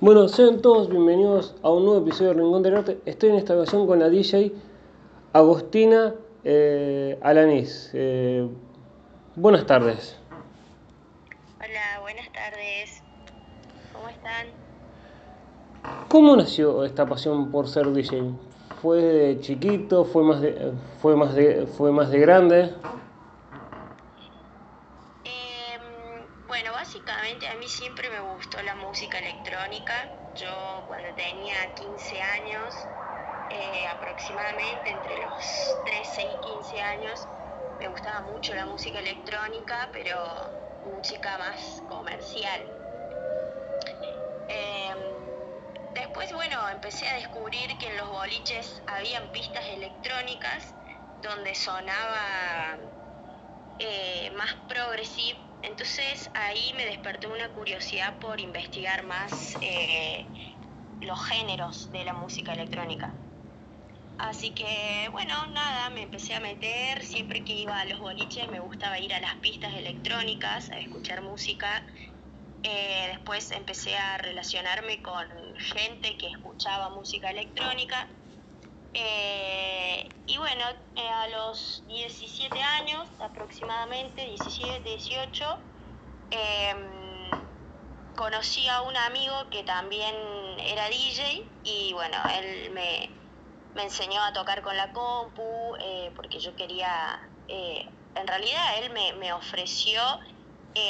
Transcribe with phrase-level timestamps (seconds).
[0.00, 3.00] Bueno, sean todos bienvenidos a un nuevo episodio de Rincón del Arte.
[3.04, 4.52] Estoy en esta ocasión con la DJ
[5.32, 7.90] Agostina eh, Alanís.
[7.94, 8.48] Eh,
[9.34, 10.16] buenas tardes.
[11.56, 13.02] Hola, buenas tardes.
[13.92, 14.46] ¿Cómo están?
[16.06, 18.22] ¿Cómo nació esta pasión por ser DJ?
[18.80, 20.04] ¿Fue de chiquito?
[20.04, 22.72] ¿Fue más de, fue más de, fue más de grande?
[27.46, 30.08] a mí siempre me gustó la música electrónica.
[30.34, 32.74] Yo cuando tenía 15 años,
[33.50, 37.28] eh, aproximadamente entre los 13 y 15 años,
[37.78, 40.18] me gustaba mucho la música electrónica, pero
[40.84, 42.60] música más comercial.
[44.48, 44.96] Em,
[45.94, 50.74] después, bueno, empecé a descubrir que en los boliches habían pistas electrónicas
[51.22, 52.78] donde sonaba
[53.78, 60.26] eh, más progresivo entonces ahí me despertó una curiosidad por investigar más eh,
[61.00, 63.12] los géneros de la música electrónica.
[64.18, 68.60] Así que bueno, nada, me empecé a meter, siempre que iba a los boliches me
[68.60, 71.86] gustaba ir a las pistas electrónicas, a escuchar música.
[72.62, 78.08] Eh, después empecé a relacionarme con gente que escuchaba música electrónica
[78.94, 80.64] eh, y bueno,
[80.96, 85.46] eh, a los 17 años aproximadamente, 17, 18,
[86.30, 87.48] em,
[88.14, 90.14] conocí a un amigo que también
[90.60, 93.17] era DJ y bueno, él me,
[93.76, 99.32] enseñó a tocar con la compu eh, porque yo quería, en realidad él me, me
[99.32, 100.00] ofreció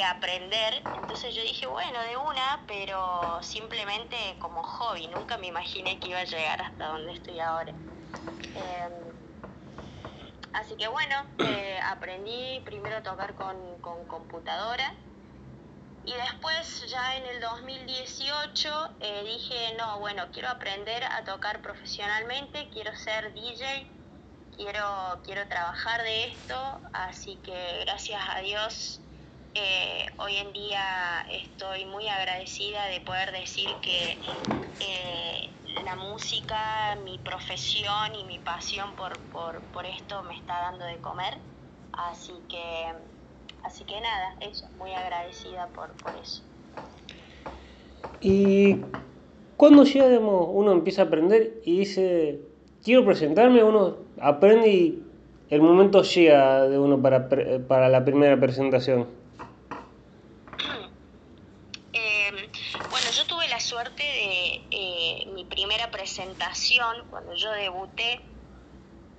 [0.03, 6.09] aprender, entonces yo dije, bueno, de una, pero simplemente como hobby, nunca me imaginé que
[6.09, 7.73] iba a llegar hasta donde estoy ahora.
[8.55, 9.13] Em,
[10.53, 14.93] así que bueno, eh, aprendí primero a tocar con, computadora
[16.05, 22.69] y después ya en el 2018 eh, dije, no, bueno, quiero aprender a tocar profesionalmente,
[22.71, 23.87] quiero ser DJ,
[24.55, 29.01] quiero, quiero trabajar de esto, así que gracias a Dios
[29.53, 34.17] eh, hoy en día estoy muy agradecida de poder decir que
[35.83, 41.37] la música, mi profesión y mi pasión por, por, esto me está dando de comer.
[41.91, 42.93] Así que,
[43.63, 46.43] así que nada, eso, muy agradecida por, por eso.
[48.21, 48.77] Y
[49.57, 52.41] cuando llega, uno empieza a aprender y dice,
[52.83, 55.03] quiero presentarme, uno aprende y
[55.49, 57.27] el momento llega de uno para,
[57.67, 59.07] para la primera presentación.
[63.69, 68.19] suerte de eh, mi primera presentación, cuando yo debuté,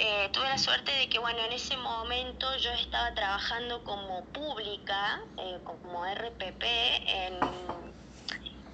[0.00, 5.20] eh, tuve la suerte de que, bueno, en ese momento yo estaba trabajando como pública,
[5.36, 7.34] eh, como RPP, en,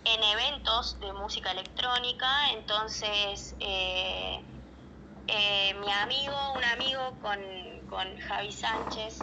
[0.05, 3.57] en, eventos de música electrónica, entonces
[5.81, 7.39] mi amigo, un amigo con,
[7.89, 9.19] con Javi Sánchez,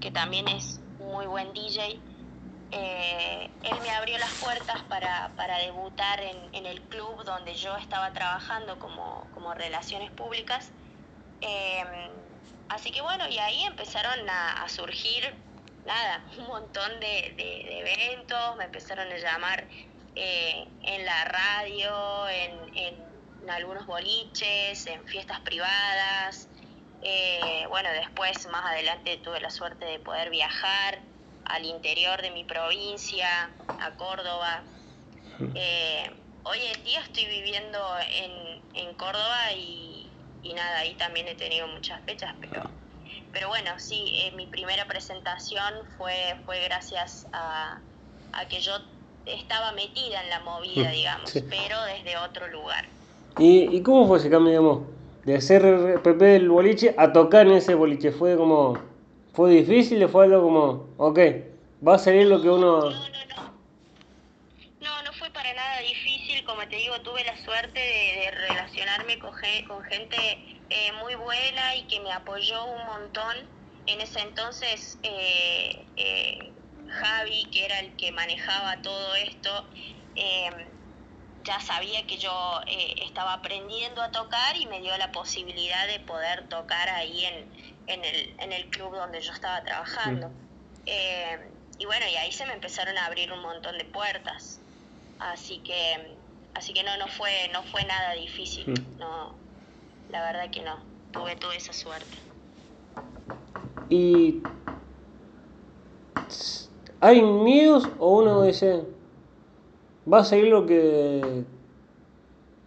[0.00, 2.00] que también es muy buen DJ,
[2.72, 8.78] eh, él me abrió las puertas para, debutar en, el club donde yo estaba trabajando
[8.78, 10.70] como, relaciones públicas.
[11.42, 12.10] Em,
[12.70, 15.34] así que bueno, y ahí empezaron a, surgir,
[15.84, 17.34] nada, un montón de,
[17.80, 19.66] eventos, me empezaron a llamar
[20.16, 23.12] eh, en la radio, en,
[23.50, 26.48] algunos boliches, en fiestas privadas.
[27.02, 31.00] Eh, bueno, después, más adelante, tuve la suerte de poder viajar
[31.52, 34.62] al interior de mi provincia, a Córdoba.
[35.54, 36.10] Eh,
[36.44, 40.08] hoy en día estoy viviendo en, en Córdoba y,
[40.54, 42.62] nada, ahí también he tenido muchas fechas, pero,
[43.32, 47.80] pero bueno, sí, eh, mi primera presentación fue, fue gracias a,
[48.48, 48.72] que yo
[49.26, 52.86] estaba metida en la movida, digamos, pero desde otro lugar.
[53.38, 54.82] ¿Y, ¿Y cómo fue ese cambio, digamos,
[55.24, 58.10] de hacer PP del boliche a tocar en ese boliche?
[58.10, 58.91] ¿Fue como
[59.32, 61.18] ¿Fue difícil o fue algo como, ok,
[61.86, 62.90] va a salir lo que uno...
[62.90, 63.52] No, no, no.
[64.80, 69.32] No, no fue para nada difícil, como te digo, tuve la suerte de, relacionarme con,
[69.84, 70.16] gente
[70.68, 73.36] eh, muy buena y que me apoyó un montón.
[73.86, 76.52] En ese entonces, eh, eh,
[76.88, 79.66] Javi, que era el que manejaba todo esto,
[80.14, 80.54] em,
[81.42, 82.60] ya sabía que yo
[83.04, 88.04] estaba aprendiendo a tocar y me dio la posibilidad de poder tocar ahí en, en
[88.04, 90.30] el, en el club donde yo estaba trabajando.
[90.86, 91.38] Eh,
[91.78, 94.60] y bueno, y ahí se me empezaron a abrir un montón de puertas.
[95.18, 96.16] Así que,
[96.54, 98.72] así que no, no fue, no fue nada difícil.
[98.98, 99.34] No,
[100.10, 100.78] la verdad que no.
[101.12, 102.16] Tuve toda esa suerte.
[103.90, 104.42] ¿Y
[107.00, 108.84] hay miedos o uno dice,
[110.10, 111.44] va a seguir lo que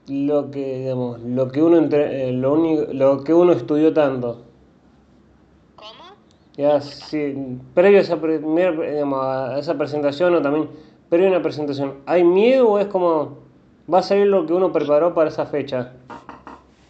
[0.08, 4.45] lo que digamos, lo que uno entre, eh, lo, único, lo que uno estudió tanto.
[6.58, 10.70] Ya, sí, previo a esa, digamos, a esa presentación o también
[11.10, 13.40] previo a una presentación, ¿hay miedo o es como
[13.94, 15.94] va a salir lo que uno preparó para esa fecha?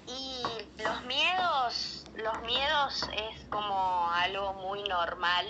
[0.07, 0.43] Y
[0.83, 5.45] los miedos, los miedos es como algo muy normal.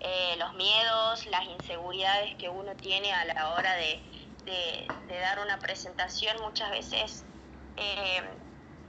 [0.00, 4.00] Eh, los miedos, las inseguridades que uno tiene a la hora de,
[4.44, 7.24] de, dar una presentación muchas veces
[7.76, 8.22] eh,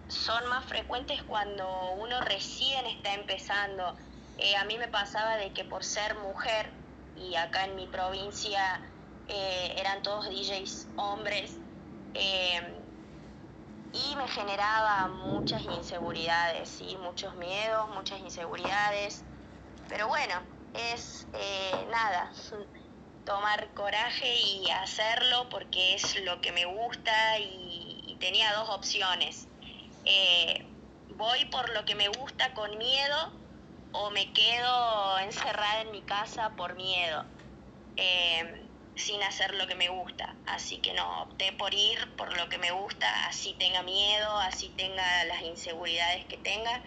[0.08, 1.66] son más frecuentes cuando
[2.00, 3.96] uno recién está empezando.
[4.40, 6.72] Eh, a mí me pasaba de que por ser mujer
[7.16, 8.82] y acá en mi provincia
[9.28, 11.58] eh, eran todos DJs hombres
[13.92, 19.24] y me generaba muchas inseguridades, y muchos miedos, muchas inseguridades.
[19.88, 20.36] Pero bueno,
[20.74, 21.28] es
[21.90, 22.32] nada,
[23.26, 29.48] tomar coraje y hacerlo porque es lo que me gusta y, tenía dos opciones.
[30.04, 30.66] Eh,
[31.16, 33.39] voy por lo que me gusta con miedo
[33.92, 37.26] o me quedo encerrada en mi casa por miedo,
[37.96, 40.40] eh, sin hacer lo que me gusta.
[40.46, 44.76] Así que no, opté por ir por lo que me gusta, así tenga miedo, así
[44.76, 46.84] tenga las inseguridades que tenga.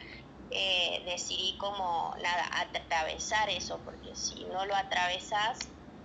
[0.51, 5.59] Eh, decidí como nada, atravesar eso, porque si no lo atravesas,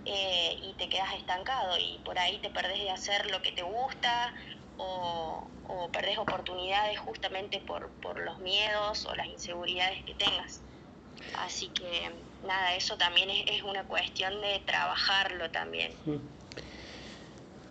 [0.04, 3.62] eh, y te quedas estancado y por ahí te perdés de hacer lo que te
[3.62, 4.34] gusta
[4.76, 10.64] o, o perdés oportunidades justamente por, por los miedos o las inseguridades que tengas.
[11.38, 12.10] Así que
[12.46, 15.92] nada, eso también es, es una cuestión de trabajarlo también.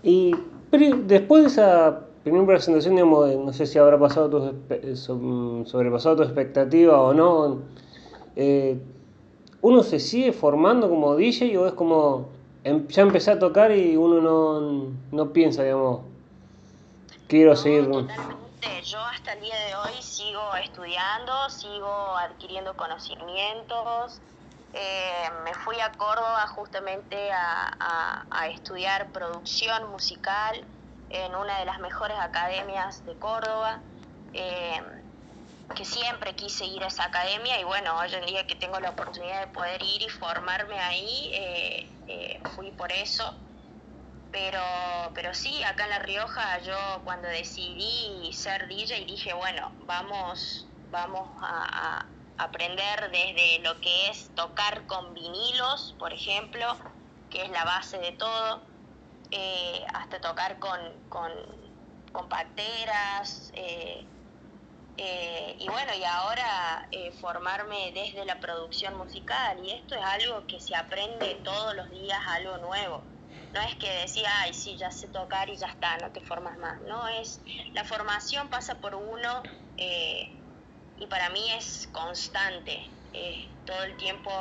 [0.04, 0.36] Y
[0.72, 7.02] después de esa primera presentación, digamos, no sé si habrá pasado tu, sobrepasado tu expectativa
[7.02, 7.60] o no,
[8.36, 8.78] eh,
[9.62, 12.30] uno se sigue formando como DJ o es como
[12.64, 16.02] em, ya empecé a tocar y uno no, no piensa, digamos,
[17.28, 17.86] quiero seguir.
[17.90, 18.47] Totalmente.
[18.84, 24.20] Yo hasta el día de hoy sigo estudiando, sigo adquiriendo conocimientos.
[24.74, 30.66] Eh, me fui a Córdoba justamente a, a, estudiar producción musical
[31.10, 33.80] en una de las mejores academias de Córdoba.
[34.34, 34.82] Eh,
[35.76, 38.90] que siempre quise ir a esa academia y bueno, hoy en día que tengo la
[38.92, 43.34] oportunidad de poder ir y formarme ahí, eh, fui por eso.
[44.40, 44.62] Pero,
[45.16, 51.28] pero sí, acá en La Rioja yo cuando decidí ser DJ dije, bueno, vamos, vamos
[51.42, 52.06] a,
[52.38, 56.78] aprender desde lo que es tocar con vinilos, por ejemplo,
[57.32, 58.62] que es la base de todo,
[59.32, 60.80] eh, hasta tocar con,
[61.10, 61.32] con,
[62.30, 64.06] pateras, eh,
[65.60, 70.60] y bueno, y ahora eh, formarme desde la producción musical, y esto es algo que
[70.60, 73.17] se aprende todos los días, algo nuevo.
[73.54, 76.58] No es que decía, ay, sí, ya sé tocar y ya está, no te formas
[76.58, 76.82] más.
[76.82, 77.42] No, es,
[77.74, 79.42] la formación pasa por uno
[79.78, 80.30] eh,
[81.00, 82.80] y para mí es constante,
[83.66, 84.32] todo el tiempo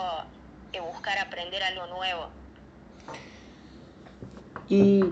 [0.81, 2.29] buscar aprender algo nuevo.
[4.69, 5.05] Y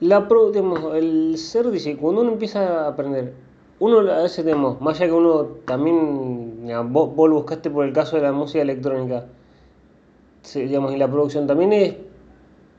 [0.00, 0.52] la pro,
[0.94, 3.34] el ser dice, cuando uno empieza a aprender,
[3.78, 8.16] uno a veces tenemos, más allá que uno también, vos, lo buscaste por el caso
[8.16, 9.26] de la música electrónica,
[10.54, 11.94] digamos, y la producción también es,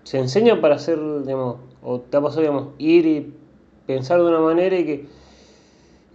[0.03, 3.33] se enseña para hacer, digamos, o te ha pasado, digamos, ir y
[3.85, 5.05] pensar de una manera y que,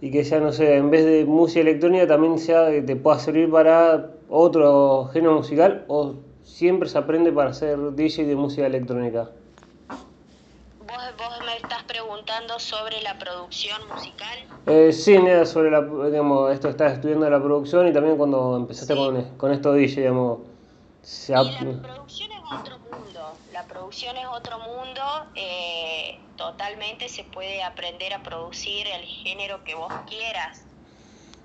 [0.01, 3.19] y que sea, no sé, en vez de música electrónica también sea que te pueda
[3.19, 9.29] servir para otro género musical o siempre se aprende para ser DJ de música electrónica
[11.17, 14.37] vos, me estás preguntando sobre la producción musical.
[14.65, 18.95] Eh, sí, nada, sobre la, digamos, esto estás estudiando la producción y también cuando empezaste
[18.95, 20.39] con, con, esto DJ, digamos...
[21.01, 21.41] Se la
[21.81, 25.03] producción es otro mundo, la producción es otro mundo,
[25.35, 30.63] eh, totalmente se puede aprender a producir el género que vos quieras.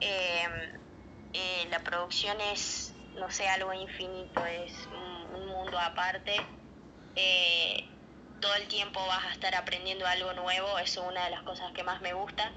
[0.01, 0.73] Eh,
[1.35, 6.37] eh, la producción es, no sé, algo infinito, es un, un mundo aparte.
[7.17, 7.85] Eh,
[8.41, 11.73] todo el tiempo vas a estar aprendiendo algo nuevo, eso es una de las cosas
[11.73, 12.53] que más me gusta.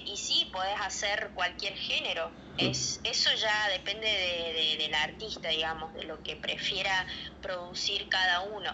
[0.00, 5.94] Eh, y sí, podés hacer cualquier género, es, eso ya depende de, del artista, digamos,
[5.94, 7.06] de lo que prefiera
[7.40, 8.70] producir cada uno.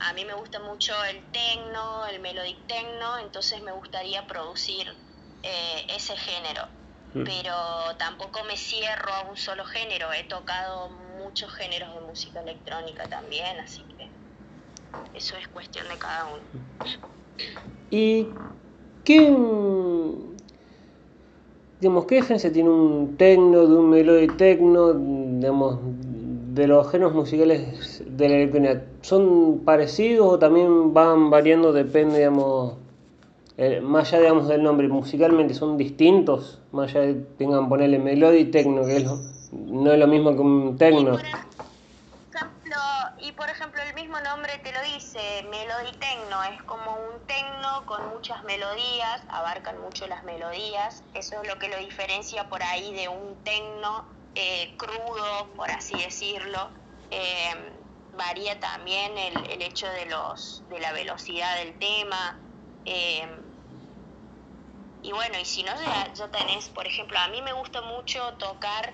[0.00, 4.86] A mí me gusta mucho el techno, el melodic techno, entonces me gustaría producir
[5.42, 6.62] eh, ese género.
[7.14, 7.24] Mm.
[7.24, 13.08] Pero tampoco me cierro a un solo género, he tocado muchos géneros de música electrónica
[13.08, 14.08] también, así que
[15.18, 16.42] eso es cuestión de cada uno.
[17.90, 18.26] ¿Y
[19.04, 19.30] qué,
[21.80, 25.78] digamos, diferencia tiene un tecno de un melody tecno, digamos,
[26.54, 32.74] de los géneros musicales de la electrónica, ¿son parecidos o también van variando, depende, digamos,
[33.56, 36.60] eh, más allá, digamos, del nombre, musicalmente son distintos?
[36.72, 39.06] Más allá de tengan ponerle melody y techno, que
[39.52, 41.47] no es lo mismo que un techno y
[43.38, 48.08] por ejemplo el mismo nombre te lo dice, Melody Tecno, es como un tecno con
[48.08, 53.08] muchas melodías, abarcan mucho las melodías, eso es lo que lo diferencia por ahí de
[53.08, 54.04] un tecno
[54.34, 56.68] eh, crudo, por así decirlo.
[57.12, 57.54] Eh,
[58.16, 62.40] varía también el, hecho de, los, de la velocidad del tema.
[62.86, 63.24] Eh,
[65.04, 68.34] y bueno, y si no, ya, ya tenés, por ejemplo, a mí me gusta mucho
[68.34, 68.92] tocar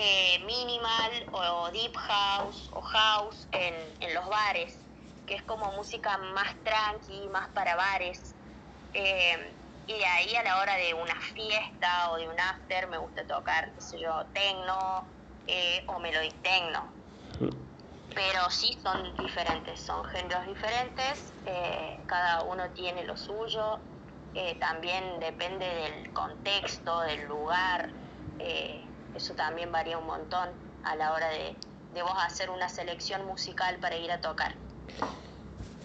[0.00, 4.78] eh, minimal o deep house o house en, en, los bares,
[5.26, 8.32] que es como música más tranqui, más para bares.
[8.94, 9.52] Eh,
[9.88, 13.26] y de ahí a la hora de una fiesta o de un after me gusta
[13.26, 15.04] tocar, qué sé yo, techno
[15.48, 16.86] eh, o melodic techno.
[18.14, 21.32] Pero sí son diferentes, son géneros diferentes,
[22.06, 23.80] cada uno tiene lo suyo,
[24.60, 27.90] también depende del contexto, del lugar.
[28.38, 30.48] Eh, eso también varía un montón
[30.84, 31.54] a la hora de,
[31.94, 34.54] de vos hacer una selección musical para ir a tocar.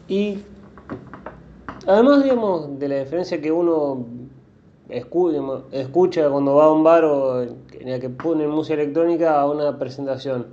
[0.08, 0.44] Y
[1.88, 4.06] además, digamos, de la diferencia que uno
[4.90, 9.78] escucha cuando va a un bar o en el que pone música electrónica a una
[9.80, 10.48] presentación,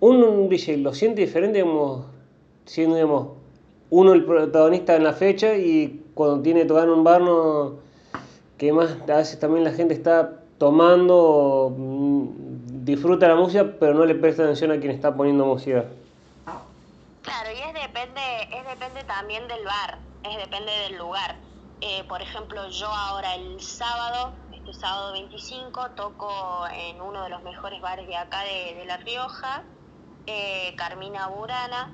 [0.00, 2.06] un DJ lo siente diferente, digamos,
[2.64, 3.28] siendo, digamos,
[3.90, 7.76] uno el protagonista en la fecha y cuando tiene tocar en un bar, no,
[8.58, 14.04] que más a veces también la gente está tomando, mm, disfruta la música, pero no
[14.04, 15.84] le presta atención a quien está poniendo música.
[17.22, 21.36] Claro, y es depende, es depende también del bar, es depende del lugar.
[21.80, 27.42] Eh, por ejemplo, yo ahora el sábado, este sábado 25, toco en uno de los
[27.42, 29.62] mejores bares de acá de, La Rioja,
[30.26, 31.92] eh, Carmina Burana,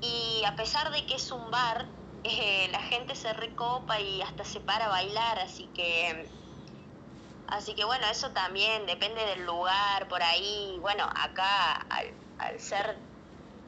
[0.00, 1.86] y a pesar de que es un bar,
[2.24, 6.26] eh, la gente se recopa y hasta se para a bailar, así que
[7.50, 11.84] Así que bueno, eso también depende del lugar, por ahí, bueno, acá
[12.38, 12.96] al, ser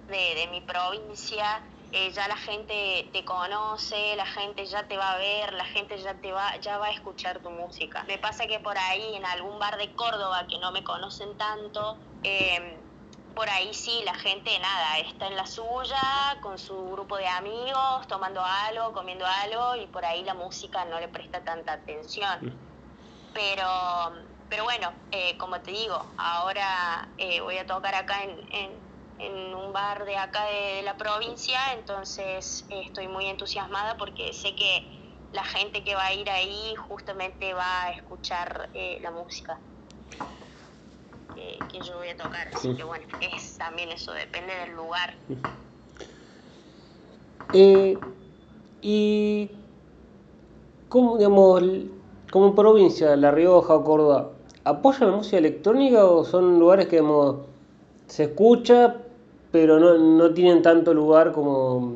[0.07, 5.17] de, mi provincia, eh, ya la gente te conoce, la gente ya te va a
[5.19, 8.05] ver, la gente ya te va, ya va a escuchar tu música.
[8.05, 11.99] Me pasa que por ahí en algún bar de Córdoba que no me conocen tanto,
[12.23, 12.77] em,
[13.35, 18.07] por ahí sí, la gente nada, está en la suya, con su grupo de amigos,
[18.07, 22.72] tomando algo, comiendo algo, y por ahí la música no le presta tanta atención.
[23.33, 23.67] Pero,
[24.49, 29.73] pero bueno, eh, como te digo, ahora eh, voy a tocar acá en, en, un
[29.73, 34.85] bar de acá de, la provincia, entonces eh, estoy muy entusiasmada porque sé que
[35.31, 38.69] la gente que va a ir ahí justamente va a escuchar
[39.01, 39.61] la música
[41.35, 42.49] que yo voy a tocar.
[42.49, 45.17] Así que bueno, es también eso, depende del lugar.
[48.83, 49.51] y
[50.89, 51.63] cómo, digamos,
[52.33, 54.31] como provincia, La Rioja o Córdoba,
[54.65, 57.03] ¿apoyan la música electrónica o son lugares que
[58.07, 58.97] se escucha,
[59.51, 61.93] pero no, tienen tanto lugar como,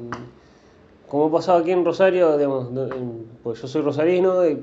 [1.09, 2.37] como ha pasado aquí en Rosario?
[2.37, 2.69] Digamos,
[3.43, 4.59] pues yo soy rosarino, y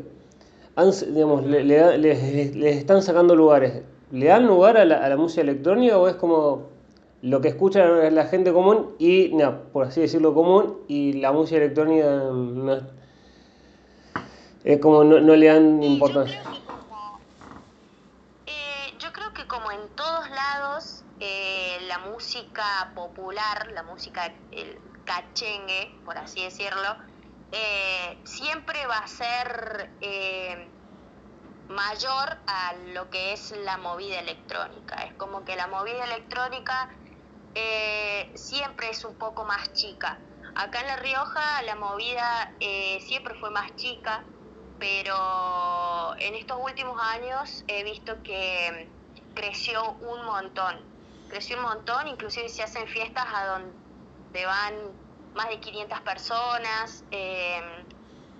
[1.11, 3.81] digamos, le, están sacando lugares.
[4.11, 6.67] ¿Le dan lugar a la, música electrónica o es como
[7.23, 9.31] lo que escucha la gente común y,
[9.71, 13.02] por así decirlo, común y la música electrónica no,
[14.63, 16.41] es como no, le dan importancia.
[18.45, 24.79] Eh, yo creo que como en todos lados, eh, la música popular, la música el
[25.03, 26.97] cachengue, por así decirlo,
[27.51, 29.91] eh, siempre va a ser
[31.67, 34.95] mayor a lo que es la movida electrónica.
[35.03, 36.89] Es como que la movida electrónica
[38.35, 40.19] siempre es un poco más chica.
[40.55, 42.55] Acá en La Rioja la movida
[42.99, 44.25] siempre fue más chica,
[44.83, 48.89] pero en estos últimos años he visto que
[49.33, 50.75] creció un montón,
[51.29, 54.73] creció un montón, inclusive se hacen fiestas a donde van
[55.35, 57.63] más de 500 personas, em,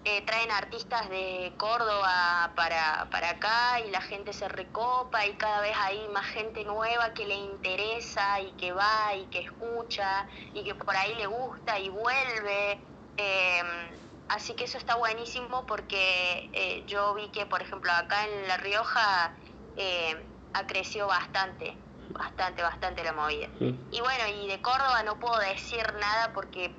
[0.03, 5.61] eh, traen artistas de Córdoba para, para acá y la gente se recopa y cada
[5.61, 10.65] vez hay más gente nueva que le interesa y que va y que escucha y
[10.65, 12.81] que por ahí le gusta y vuelve.
[13.15, 18.47] Em, Así que eso está buenísimo porque eh, yo vi que, por ejemplo, acá en
[18.47, 19.35] La Rioja
[19.75, 20.15] eh,
[20.53, 21.77] ha crecido bastante,
[22.09, 23.47] bastante, bastante la movida.
[23.91, 26.73] Y bueno, y de Córdoba no puedo decir nada porque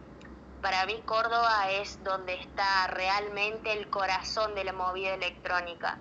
[0.60, 6.00] para mí Córdoba es donde está realmente el corazón de la movida electrónica.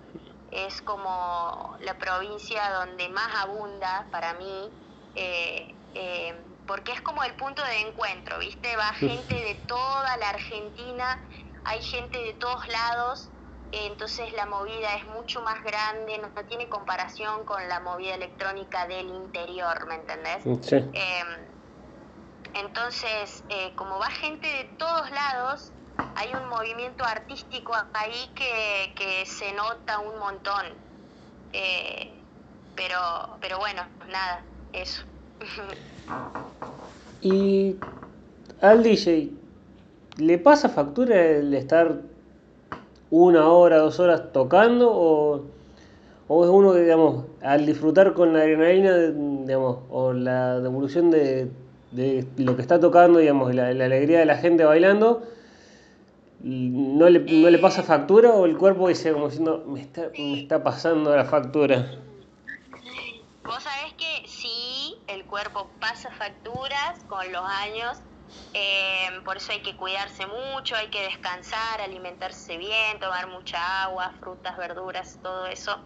[0.50, 4.70] Es como la provincia donde más abunda para mí
[5.14, 5.63] eh, eh,
[6.66, 8.76] porque es como el punto de encuentro, ¿viste?
[8.76, 11.20] Va gente de toda la Argentina,
[11.64, 13.30] hay gente de todos lados,
[13.72, 19.08] entonces la movida es mucho más grande, no, tiene comparación con la movida electrónica del
[19.08, 20.42] interior, ¿me entendés?
[20.62, 20.76] Sí.
[20.76, 21.48] Em,
[22.54, 25.72] entonces, eh, como va gente de todos lados,
[26.14, 30.78] hay un movimiento artístico ahí que, que se nota un montón.
[31.52, 32.24] Eh,
[32.76, 32.98] pero,
[33.40, 35.02] pero bueno, nada, eso.
[37.22, 37.76] Y
[38.60, 39.30] al DJ,
[40.18, 42.00] ¿le pasa factura el estar
[43.10, 45.42] una hora, dos horas tocando o,
[46.28, 51.50] o es uno que, digamos, al disfrutar con la adrenalina, digamos, o la devolución de,
[51.92, 55.22] de lo que está tocando, digamos, la, la alegría de la gente bailando,
[56.42, 60.40] no le, no le pasa factura o el cuerpo dice como diciendo, me está, me
[60.40, 61.90] está pasando la factura?
[63.44, 64.63] Vos sabés que sí,
[65.06, 67.98] el cuerpo pasa facturas con los años,
[68.52, 74.14] eh, por eso hay que cuidarse mucho, hay que descansar, alimentarse bien, tomar mucha agua,
[74.20, 75.76] frutas, verduras, todo eso.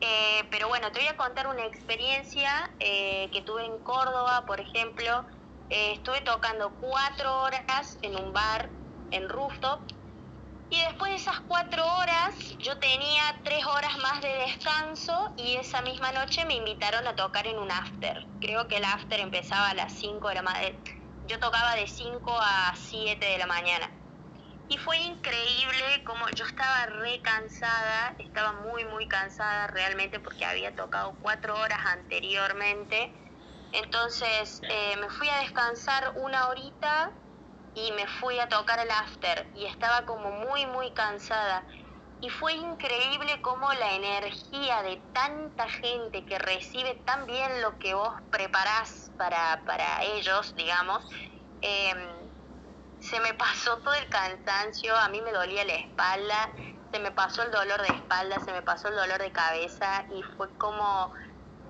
[0.00, 4.60] Eh, pero bueno, te voy a contar una experiencia eh, que tuve en Córdoba, por
[4.60, 5.26] ejemplo.
[5.68, 8.70] estuve tocando cuatro horas en un bar
[9.10, 9.82] en rooftop.
[10.70, 15.82] Y después de esas cuatro horas, yo tenía tres horas más de descanso y esa
[15.82, 18.24] misma noche me invitaron a tocar en un after.
[18.40, 20.76] Creo que el after empezaba a las 5 de la mañana.
[21.26, 23.90] Yo tocaba de 5 a 7 de la mañana.
[24.68, 30.76] Y fue increíble como yo estaba re cansada, estaba muy, muy cansada realmente porque había
[30.76, 33.12] tocado cuatro horas anteriormente.
[33.72, 37.12] Entonces eh, me fui a descansar una horita
[37.74, 41.66] y me fui a tocar el after y estaba como muy muy cansada.
[42.20, 47.94] Y fue increíble como la energía de tanta gente que recibe tan bien lo que
[47.94, 51.02] vos preparás para, para ellos, digamos,
[51.62, 52.30] em,
[52.98, 56.54] se me pasó todo el cansancio, a mí me dolía la espalda,
[56.90, 60.22] se me pasó el dolor de espalda, se me pasó el dolor de cabeza y
[60.22, 61.10] fue como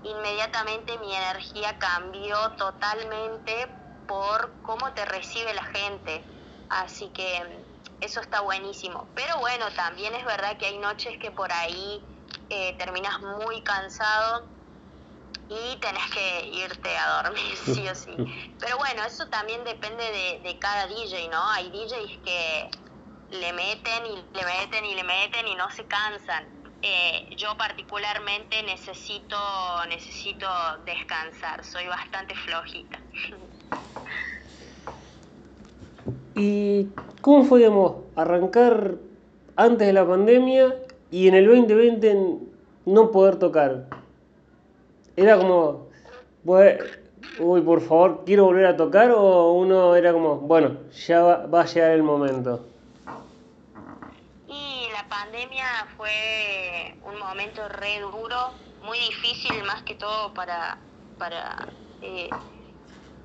[0.03, 3.80] inmediatamente mi energía cambió totalmente
[4.11, 6.27] por cómo te recibe la gente.
[6.69, 9.09] Así que mm, eso está buenísimo.
[9.15, 12.05] Pero bueno, también es verdad que hay noches que por ahí
[12.49, 14.51] eh, terminas muy cansado
[15.49, 18.11] y tenés que irte a dormir, sí o sí.
[18.59, 20.03] Pero bueno, eso también depende
[20.43, 21.49] de, cada DJ, ¿no?
[21.51, 22.71] Hay DJs que
[23.29, 26.53] le meten y le meten y le meten y no se cansan.
[26.83, 29.39] Eh, yo particularmente necesito,
[29.87, 30.49] necesito
[30.85, 33.01] descansar, soy bastante flojita.
[36.43, 36.89] ¿Y
[37.21, 38.95] cómo fue, digamos, arrancar
[39.57, 40.75] antes de la pandemia
[41.11, 42.39] y en el 2020
[42.87, 43.85] no poder tocar?
[45.17, 45.89] Era como,
[46.45, 51.67] uy, por favor, quiero volver a tocar o uno era como, bueno, ya va, a
[51.67, 52.65] llegar el momento.
[54.49, 55.67] Y la pandemia
[55.99, 60.79] fue un momento re duro, muy difícil más que todo para,
[61.19, 61.69] para
[62.01, 62.31] eh,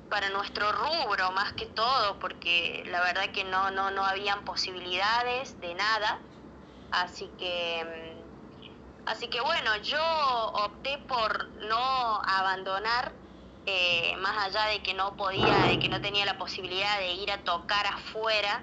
[0.08, 5.60] para nuestro rubro más que todo, porque la verdad que no, no, no habían posibilidades
[5.60, 6.20] de nada.
[6.92, 10.02] Así que, mm, así que bueno, yo
[10.54, 13.12] opté por no abandonar,
[13.66, 17.30] eh, más allá de que no podía, de que no tenía la posibilidad de ir
[17.32, 18.62] a tocar afuera.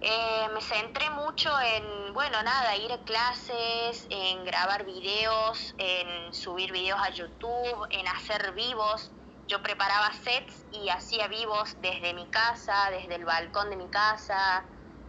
[0.00, 6.72] Eh, me centré mucho en, bueno, nada, ir a clases, en grabar videos, en subir
[6.72, 9.12] videos a YouTube, en hacer vivos
[9.46, 14.66] yo preparaba sets y hacía vivos desde mi casa, desde el balcón de mi casa.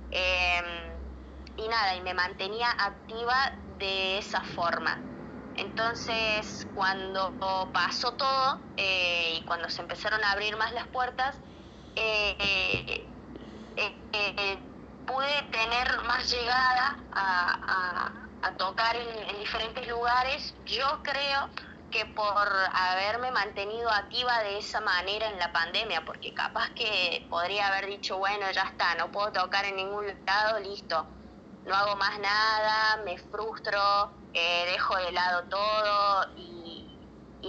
[0.09, 0.95] Em,
[1.57, 3.35] y nada, y me mantenía activa
[3.79, 5.01] de esa forma.
[5.53, 7.37] Entonces, cuando
[7.73, 11.39] pasó todo eh, y cuando se empezaron a abrir más las puertas,
[11.95, 13.09] eh,
[13.77, 14.59] eh,
[15.05, 18.21] pude tener más llegada a,
[18.57, 20.55] tocar en diferentes lugares.
[20.65, 21.49] Yo creo
[21.95, 27.67] que por haberme mantenido activa de esa manera en la pandemia, porque capaz que podría
[27.67, 31.05] haber dicho, bueno, ya está, no puedo tocar en ningún lado, listo,
[31.65, 36.91] no hago más nada, me frustro, eh, dejo de lado todo y,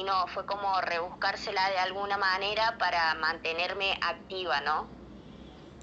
[0.04, 4.86] no, fue como rebuscársela de alguna manera para mantenerme activa, ¿no?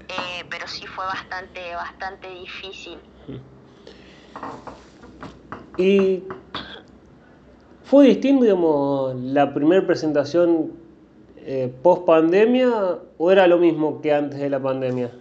[0.08, 2.98] Eh, pero sí fue bastante, bastante difícil.
[5.76, 6.22] Y
[7.94, 10.72] ¿Fue distinto, digamos, la primera presentación
[11.36, 15.12] eh, post pandemia o era lo mismo que antes de la pandemia?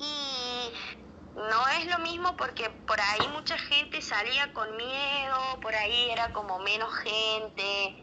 [0.00, 0.72] Y
[1.36, 6.32] no es lo mismo porque por ahí mucha gente salía con miedo, por ahí era
[6.32, 8.02] como menos gente,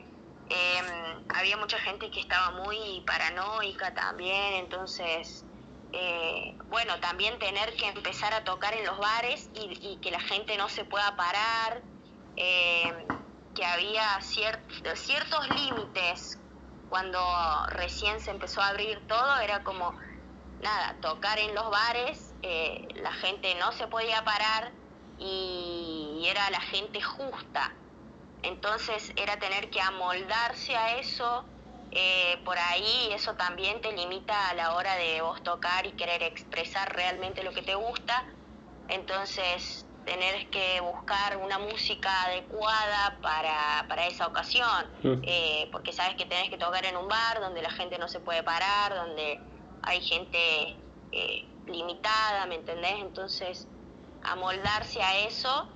[0.50, 5.46] Em, había mucha gente que estaba muy paranoica también, entonces,
[5.94, 10.58] eh, bueno, también tener que empezar a tocar en los bares y, que la gente
[10.58, 11.84] no se pueda parar,
[12.40, 13.06] em,
[13.54, 16.42] que había ciertos límites
[16.88, 17.20] cuando
[17.68, 19.94] recién se empezó a abrir todo, era como,
[20.60, 24.74] nada, tocar en los bares, eh, la gente no se podía parar
[25.18, 27.76] y era la gente justa.
[28.42, 31.46] Entonces era tener que amoldarse a eso,
[31.92, 36.24] eh, por ahí eso también te limita a la hora de vos tocar y querer
[36.24, 38.26] expresar realmente lo que te gusta,
[38.88, 45.22] entonces tener que buscar una música adecuada para, para esa ocasión, mm.
[45.22, 48.20] eh, porque sabes que tenés que tocar en un bar donde la gente no se
[48.20, 49.40] puede parar, donde
[49.84, 50.76] hay gente
[51.12, 52.96] eh, limitada, ¿me entendés?
[53.02, 53.68] Entonces,
[54.24, 55.70] amoldarse a eso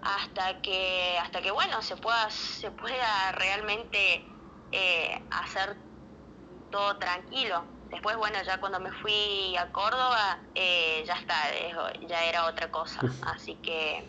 [0.00, 4.24] hasta que hasta que bueno se pueda se pueda realmente
[4.70, 5.76] eh, hacer
[6.70, 11.34] todo tranquilo después bueno ya cuando me fui a Córdoba eh, ya está
[12.06, 14.08] ya era otra cosa así que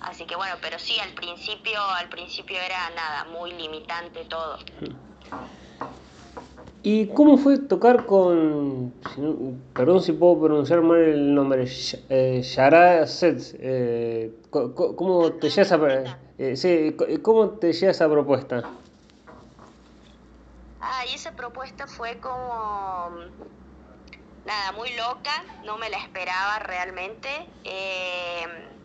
[0.00, 4.58] así que bueno pero sí al principio al principio era nada muy limitante todo
[6.86, 8.92] ¿Y cómo fue tocar con,
[9.72, 11.64] perdón si puedo pronunciar mal el nombre,
[12.10, 13.56] eh, Shara Sets?
[13.58, 15.80] Eh, ¿cómo, te llega esa,
[16.36, 18.62] eh, ¿Cómo te llega esa propuesta?
[20.86, 23.10] Ah, y esa propuesta fue como,
[24.44, 25.32] nada, muy loca,
[25.64, 27.28] no me la esperaba realmente.
[27.64, 28.80] Eh,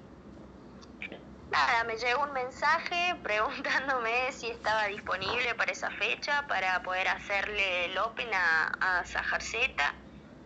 [1.51, 7.85] Nada, me llegó un mensaje preguntándome si estaba disponible para esa fecha para poder hacerle
[7.85, 9.03] el open a, a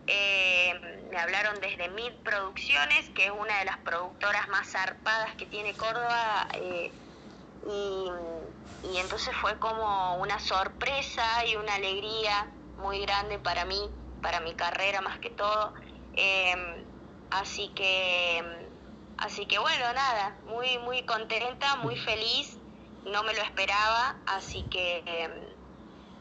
[0.06, 0.74] eh,
[1.10, 5.74] me hablaron desde Mid Producciones, que es una de las productoras más zarpadas que tiene
[5.74, 6.48] Córdoba.
[6.54, 7.03] Eh,
[7.66, 14.54] y, entonces fue como una sorpresa y una alegría muy grande para mí, para mi
[14.54, 15.74] carrera más que todo.
[16.12, 16.86] Eh,
[17.30, 18.70] así que
[19.16, 22.58] Así que bueno, nada, muy, muy contenta, muy feliz,
[23.04, 25.32] no me lo esperaba, así que, em,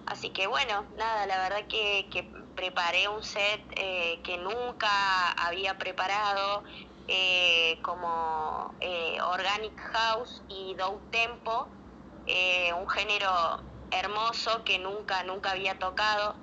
[0.06, 5.78] así que bueno, nada, la verdad que, que preparé un set eh, que nunca había
[5.78, 6.64] preparado,
[7.08, 11.70] eh, como eh, Organic House y Dow Tempo,
[12.76, 13.30] un género
[13.92, 16.40] hermoso que nunca, nunca había tocado,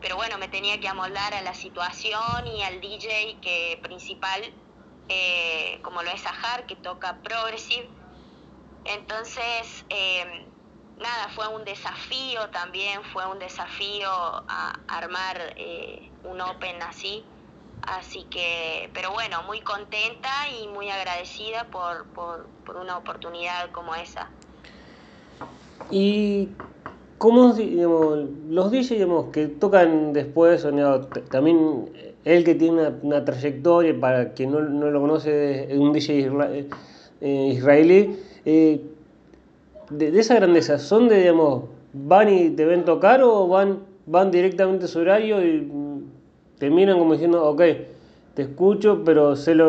[0.00, 4.42] pero bueno, me tenía que amoldar a la situación y al DJ que principal
[5.08, 7.90] eh, como lo es Sahar, que toca Progressive.
[8.84, 10.52] Entonces, eh,
[10.96, 17.33] nada, fue un desafío también, fue un desafío a armar eh, un Open así.
[17.86, 23.94] Así que, pero bueno, muy contenta y muy agradecida por, por, por una oportunidad como
[23.94, 24.30] esa.
[25.90, 26.48] Y
[27.18, 28.18] ¿cómo digamos,
[28.50, 30.66] los DJs digamos, que tocan después,
[31.30, 31.90] también
[32.24, 36.30] él que tiene una, trayectoria, para quien no, no, lo conoce, es un DJ
[37.20, 38.16] eh, israelí.
[38.44, 38.80] Eh,
[39.90, 44.86] de, esa grandeza, ¿son de, digamos, van y te ven tocar o van, van directamente
[44.86, 45.66] a su horario y
[46.64, 47.60] te miran como diciendo, ok,
[48.34, 49.66] te escucho, pero sé lo,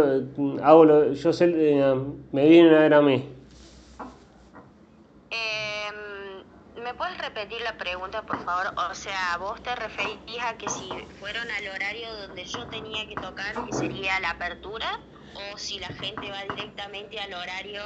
[0.64, 1.96] hago lo, yo sé, eh,
[2.32, 3.32] me vienen a ver a mí?
[6.98, 8.68] puedes repetir la pregunta, por favor?
[8.90, 10.88] O sea, vos te referís a que si
[11.20, 15.02] fueron al horario donde yo tenía que tocar, que sería la apertura,
[15.34, 17.82] o si la gente va directamente al horario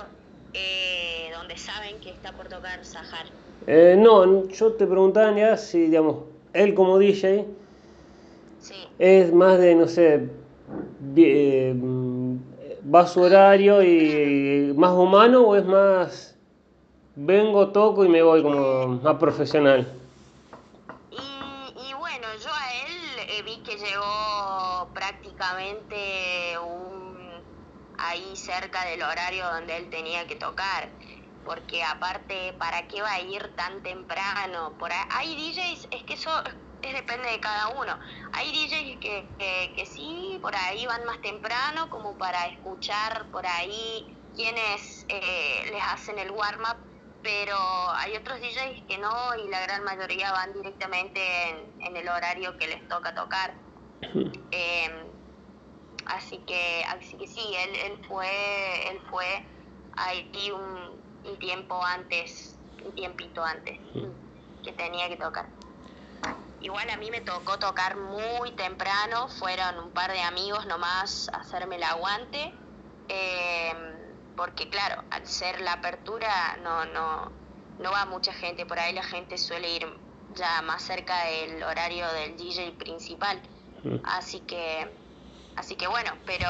[0.54, 3.26] eh, donde saben que está por tocar Sahar.
[3.66, 7.48] Eh, no, yo te preguntaba ya si, digamos, él como DJ
[8.98, 10.30] es más de, no sé,
[11.16, 11.76] eh,
[12.94, 16.36] va a su horario y más humano o es más
[17.16, 19.88] vengo, toco y me voy como más profesional.
[21.12, 27.18] Y, bueno, yo a él eh, vi que llegó prácticamente un,
[27.98, 30.90] ahí cerca del horario donde él tenía que tocar.
[31.46, 34.74] Porque aparte, ¿para qué va a ir tan temprano?
[34.78, 36.30] Por hay DJs, es que eso
[36.82, 37.98] es, depende de cada uno.
[38.34, 44.16] Hay DJs que, que, sí, por ahí van más temprano, como para escuchar por ahí
[44.36, 46.78] quienes eh, les hacen el warm-up
[47.22, 47.58] pero
[47.96, 51.20] hay otros DJs que no y la gran mayoría van directamente
[51.80, 53.54] en, el horario que les toca tocar.
[54.52, 54.92] Em,
[56.06, 59.46] así que así que sí, él, él fue él fue
[59.98, 63.78] ahí un, un tiempo antes, un tiempito antes
[64.64, 65.59] que tenía que tocar.
[66.62, 71.38] Igual a mí me tocó tocar muy temprano, fueron un par de amigos nomás a
[71.38, 72.54] hacerme el aguante.
[73.08, 73.74] Eh,
[74.36, 77.32] porque claro, al ser la apertura no, no,
[77.80, 79.88] no va mucha gente, por ahí la gente suele ir
[80.36, 83.42] ya más cerca del horario del DJ principal.
[83.84, 83.98] Mm.
[84.04, 84.90] Así que,
[85.56, 86.48] así que bueno, pero,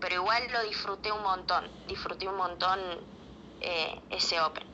[0.00, 2.78] pero igual lo disfruté un montón, disfruté un montón
[3.60, 4.64] eh, ese Open.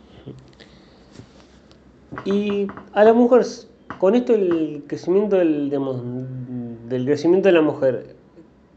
[2.25, 5.71] Y a las mujeres, con esto el crecimiento del,
[6.89, 8.17] del crecimiento de la mujer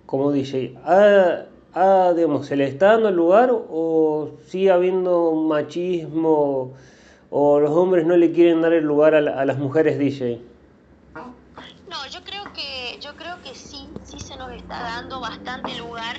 [0.05, 6.73] como DJ, ¿ha, ha, ¿se le está dando el lugar o sigue habiendo machismo
[7.29, 10.41] o los hombres no le quieren dar el lugar a, las mujeres DJ?
[11.15, 16.17] No, yo creo que yo creo que sí, sí se nos está dando bastante lugar.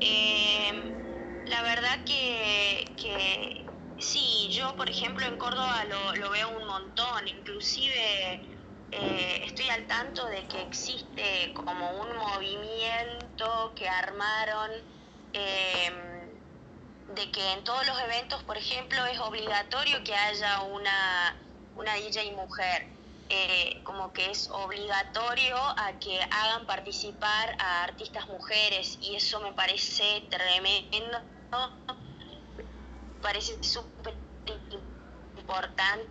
[0.00, 0.72] Eh,
[1.46, 3.63] la verdad que, que
[3.98, 8.54] sí, yo por ejemplo en Córdoba lo, lo veo un montón, inclusive
[8.96, 14.70] eh, estoy al tanto de que existe como un movimiento que armaron
[15.32, 16.40] em,
[17.08, 21.36] de que en todos los eventos, por ejemplo, es obligatorio que haya una,
[21.74, 22.94] una DJ mujer.
[23.30, 29.52] Eh, como que es obligatorio a que hagan participar a artistas mujeres y eso me
[29.54, 31.18] parece tremendo,
[33.24, 34.14] parece súper
[35.38, 36.06] importante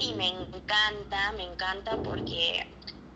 [0.00, 2.66] y me encanta, me encanta porque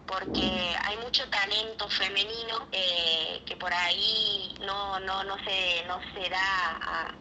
[0.06, 6.30] porque hay mucho talento femenino eh, que por ahí no no no se no se
[6.30, 6.40] da
[6.80, 7.14] a,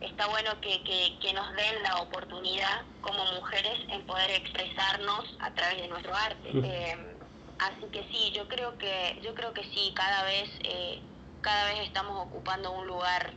[0.00, 0.82] está bueno que,
[1.20, 6.50] que, nos den la oportunidad como mujeres en poder expresarnos a través de nuestro arte.
[6.54, 7.16] Eh,
[7.58, 11.02] así que sí yo creo que yo creo que sí cada vez eh,
[11.42, 13.34] cada vez estamos ocupando un lugar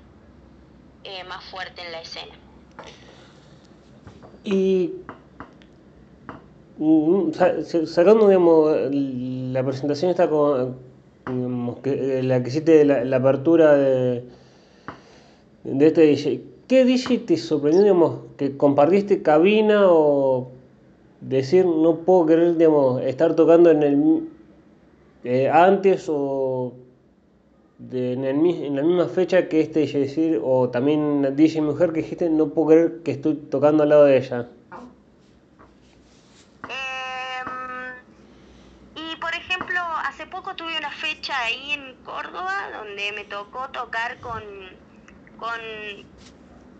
[1.27, 2.33] más fuerte en la escena.
[4.43, 4.93] Y
[6.77, 7.31] mm,
[7.85, 10.89] sacando digamos, la presentación está con
[11.83, 14.23] que, eh, la que hiciste la, la apertura de,
[15.63, 20.51] de este DJ, ¿qué DJ te sorprendió digamos, que compartiste cabina o
[21.21, 24.29] decir no puedo querer digamos, estar tocando en el
[25.23, 26.73] eh, antes o
[27.91, 32.49] en, en, la misma fecha que este decir, o también DJ Mujer que dijiste, no
[32.49, 34.47] puedo creer que estoy tocando al lado de ella.
[36.63, 37.93] Em,
[38.95, 44.19] y por ejemplo, hace poco tuve una fecha ahí en Córdoba donde me tocó tocar
[44.19, 44.43] con,
[45.37, 45.59] con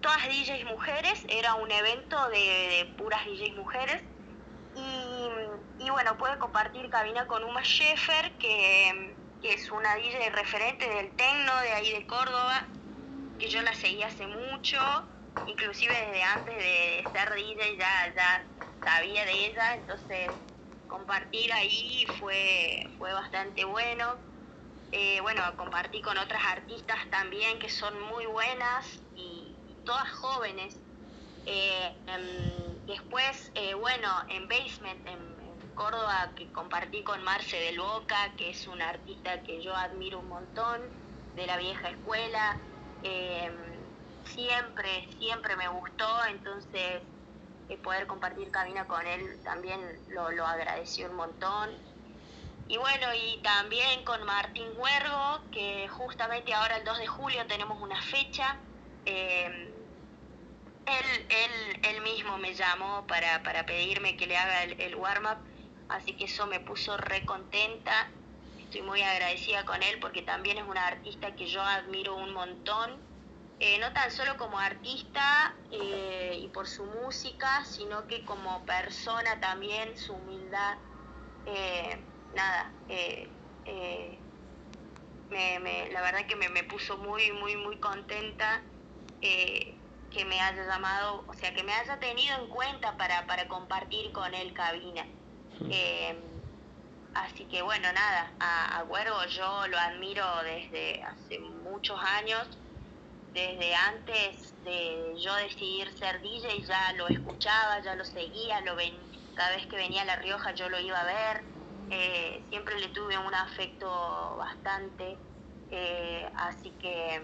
[0.02, 4.02] todas DJs mujeres, era un evento de, puras DJs mujeres.
[5.80, 11.12] Y, bueno, pude compartir cabina con Uma Sheffer, que que es una DJ referente del
[11.15, 12.67] tecno de ahí de Córdoba,
[13.39, 14.78] que yo la seguí hace mucho,
[15.47, 18.45] inclusive desde antes de ser DJ ya, ya
[18.84, 20.30] sabía de ella, entonces
[20.88, 24.17] compartir ahí fue, fue bastante bueno.
[24.91, 30.78] Eh, bueno, compartí con otras artistas también que son muy buenas y, todas jóvenes.
[31.45, 35.29] Eh, em, después, eh, bueno, en Basement, en
[35.80, 40.28] Córdoba que compartí con Marce del Boca, que es una artista que yo admiro un
[40.28, 40.82] montón,
[41.38, 42.58] de la vieja escuela.
[43.02, 43.56] Em,
[44.26, 47.02] siempre, siempre me gustó, entonces
[47.70, 51.70] eh, poder compartir cabina con él también lo, lo agradeció un montón.
[52.68, 57.82] Y bueno, y también con Martín Huergo, que justamente ahora el 2 de julio tenemos
[57.82, 58.58] una fecha.
[59.06, 59.70] Em,
[60.86, 65.38] él, él, él, mismo me llamó para, para pedirme que le haga el warm-up
[65.89, 68.12] así que eso me puso re contenta.
[68.58, 73.02] Estoy muy agradecida con él porque también es una artista que yo admiro un montón,
[73.60, 79.39] eh, no tan solo como artista eh, y por su música, sino que como persona
[79.39, 80.78] también, su humildad.
[81.45, 82.71] Eh, nada,
[85.91, 88.63] la verdad que me, puso muy, muy, muy contenta
[89.19, 94.12] que me haya llamado, o sea, que me haya tenido en cuenta para, para compartir
[94.12, 95.06] con él cabina.
[95.69, 96.15] Eh,
[97.13, 102.48] así que bueno, nada, a, a yo lo admiro desde hace muchos años,
[103.34, 108.93] desde antes de yo decidir ser DJ ya lo escuchaba, ya lo seguía, lo ven,
[109.36, 111.43] cada vez que venía a La Rioja yo lo iba a ver,
[111.89, 115.17] eh, siempre le tuve un afecto bastante,
[115.72, 117.22] eh, así que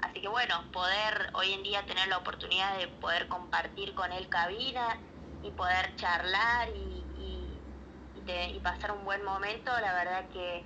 [0.00, 4.28] así que bueno, poder hoy en día tener la oportunidad de poder compartir con él
[4.28, 5.00] cabina
[5.42, 7.05] y poder charlar y
[8.26, 10.62] y pasar un buen momento, la verdad que,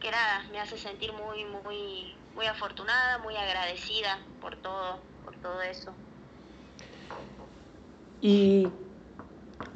[0.00, 5.62] que nada, me hace sentir muy, muy, muy afortunada, muy agradecida por todo, por todo
[5.62, 5.92] eso.
[8.20, 8.68] ¿Y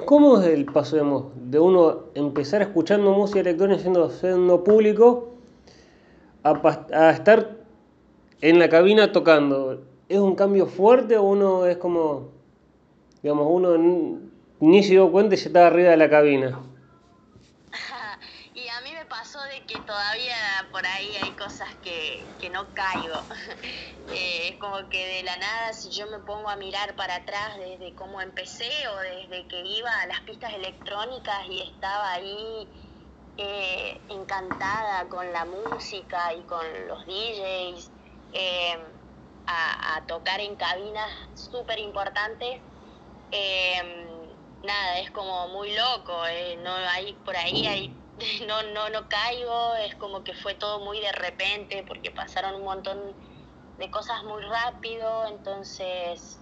[0.05, 5.33] cómo es el paso, digamos, de uno empezar escuchando música electrónica siendo, siendo público
[6.43, 6.51] a,
[6.93, 7.57] a estar
[8.41, 9.89] en la cabina tocando?
[10.09, 12.31] ¿es un cambio fuerte o uno es como,
[13.21, 13.77] digamos, uno
[14.59, 16.59] ni se dio cuenta y se estaba arriba de la cabina?
[18.55, 22.73] y a mí me pasó de que todavía por ahí hay cosas que, que no
[22.73, 23.21] caigo.
[24.11, 27.59] Eh, es como que de la nada, si yo me pongo a mirar para atrás
[27.59, 32.67] desde cómo empecé o desde que iba a las pistas electrónicas y estaba ahí
[33.37, 37.91] eh, encantada con la música y con los DJs,
[38.33, 38.79] eh,
[39.45, 42.59] a, tocar en cabinas súper importantes.
[44.63, 46.23] Nada, es como muy loco,
[46.63, 47.98] no hay por ahí hay
[48.47, 52.63] no, no, no caigo, es como que fue todo muy de repente porque pasaron un
[52.63, 53.17] montón
[53.77, 56.39] de cosas muy rápido, entonces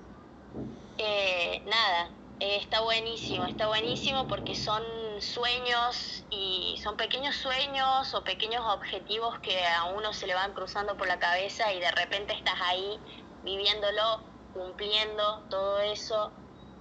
[1.66, 4.84] nada, eh, está buenísimo, está buenísimo porque son
[5.22, 10.98] sueños y son pequeños sueños o pequeños objetivos que a uno se le van cruzando
[10.98, 13.00] por la cabeza y de repente estás ahí
[13.42, 16.34] viviéndolo, cumpliendo todo eso.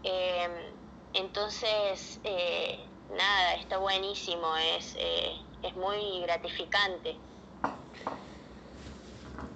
[0.02, 0.78] Em,
[1.12, 4.46] entonces, eh, nada, está buenísimo,
[4.78, 7.16] es, eh, es muy gratificante.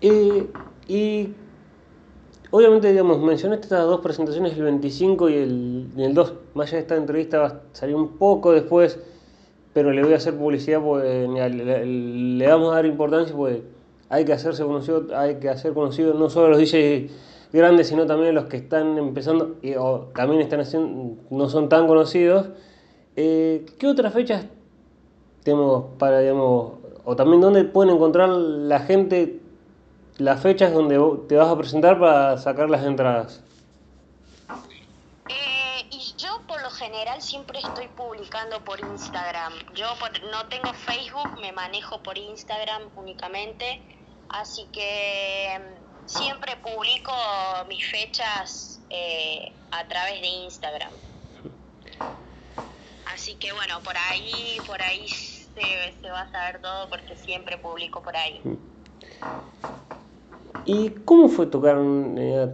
[0.01, 1.35] y
[2.53, 6.33] Obviamente, digamos, mencionaste estas dos presentaciones, el 25 y el, el 2.
[6.55, 8.99] Más allá de esta entrevista va a salir un poco después,
[9.73, 13.63] pero le voy a hacer publicidad porque le, vamos a dar importancia porque
[14.09, 17.13] hay que hacerse conocido, hay que hacer conocido no solo a los DJs
[17.53, 21.69] grandes, sino también a los que están empezando y o también están haciendo, no son
[21.69, 22.49] tan conocidos.
[23.23, 24.47] Eh, ¿Qué otras fechas
[25.45, 26.73] tenemos para, digamos,
[27.05, 29.41] o también dónde pueden encontrar la gente
[30.17, 33.43] las fechas donde te vas a presentar para sacar las entradas.
[35.29, 39.53] Eh, y yo por lo general siempre estoy publicando por Instagram.
[39.75, 39.87] Yo
[40.31, 43.83] no tengo Facebook, me manejo por Instagram únicamente,
[44.31, 47.13] así que mm, siempre publico
[47.69, 51.10] mis fechas eh, a través de Instagram.
[53.13, 57.59] Así que bueno, por ahí, por ahí se, se va a saber todo porque siempre
[57.59, 58.41] publico por ahí.
[60.65, 62.49] ¿Y cómo fue tocar, eh,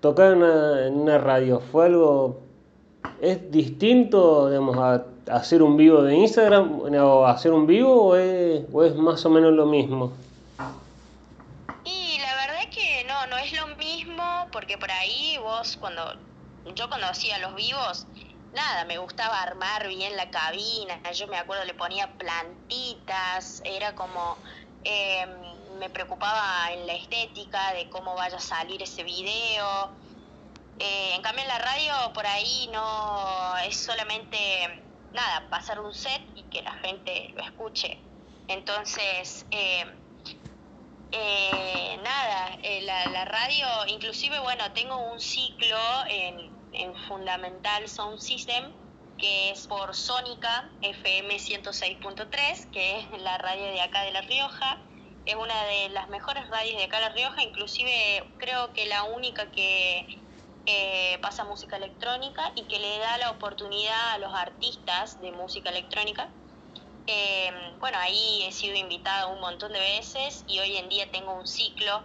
[0.00, 1.60] tocar en una, radio?
[1.60, 2.40] ¿Fue algo,
[3.20, 8.94] es distinto, digamos, a, hacer un vivo de Instagram o hacer un vivo o es,
[8.96, 10.12] más o menos lo mismo?
[11.84, 16.02] Y la verdad es que no, no es lo mismo porque por ahí vos cuando,
[16.74, 18.06] yo cuando hacía los vivos,
[18.56, 24.36] nada, me gustaba armar bien la cabina, yo me acuerdo le ponía plantitas, era como...
[24.82, 25.26] Eh,
[25.78, 29.90] me preocupaba en la estética de cómo vaya a salir ese video.
[30.78, 34.36] Eh, en cambio en la radio por ahí no es solamente
[35.12, 37.98] nada, pasar un set y que la gente lo escuche.
[38.48, 39.84] Entonces, eh,
[41.12, 48.72] eh, nada, la, la, radio, inclusive, bueno, tengo un ciclo en, en Fundamental Sound System
[49.18, 54.78] que es por Sónica FM 106.3, que es la radio de acá de La Rioja
[55.26, 59.50] es una de las mejores radios de acá La Rioja, inclusive creo que la única
[59.50, 60.06] que
[60.66, 65.70] eh, pasa música electrónica y que le da la oportunidad a los artistas de música
[65.70, 66.28] electrónica.
[67.08, 71.34] Eh, bueno, ahí he sido invitada un montón de veces y hoy en día tengo
[71.34, 72.02] un ciclo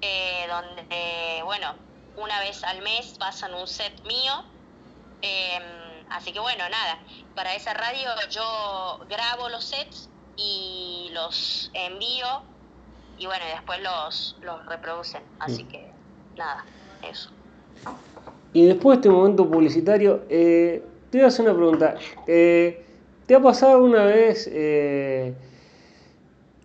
[0.00, 1.76] eh, donde, bueno,
[2.16, 4.32] una vez al mes pasan un set mío.
[6.10, 6.98] así que bueno, nada,
[7.34, 12.42] para esa radio yo grabo los sets y los envío
[13.18, 15.22] y bueno, después los, los reproducen.
[15.38, 15.88] Así que
[16.36, 16.64] nada,
[17.02, 17.30] eso.
[18.52, 21.94] Y después de este momento publicitario, eh, te voy a hacer una pregunta.
[22.26, 22.84] Eh,
[23.26, 25.34] ¿Te ha pasado alguna vez eh,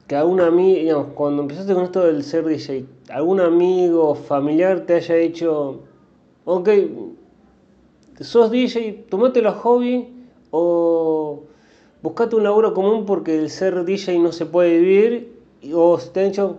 [0.10, 4.95] que algún amigo, digamos, cuando empezaste con esto del ser DJ, algún amigo familiar te
[4.95, 5.84] haya dicho,
[6.45, 6.67] ok,
[8.19, 10.12] sos DJ, tomátelo a hobby
[10.50, 11.43] o
[12.02, 15.39] buscate un laburo común porque el ser DJ no se puede vivir
[15.76, 16.58] o te han dicho,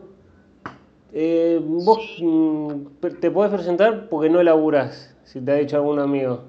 [1.12, 2.84] eh, vos mm,
[3.20, 6.44] te podés presentar porque no laburas, si te ha dicho algún amigo.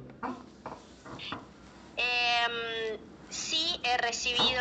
[1.97, 2.99] Em,
[3.29, 4.60] sí, he recibido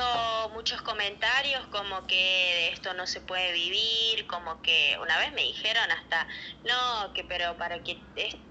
[0.61, 5.41] muchos comentarios como que de esto no se puede vivir, como que una vez me
[5.43, 6.29] dijeron hasta,
[6.65, 7.97] no, que pero para que,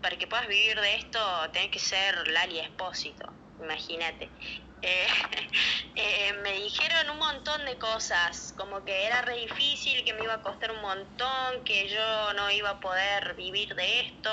[0.01, 1.19] para que puedas vivir de esto
[1.53, 4.33] tenés que ser Lali Espósito, imagínate.
[5.95, 10.23] Eh, eh, me dijeron un montón de cosas, como que era re difícil, que me
[10.23, 14.29] iba a costar un montón, que yo no iba a poder vivir de esto.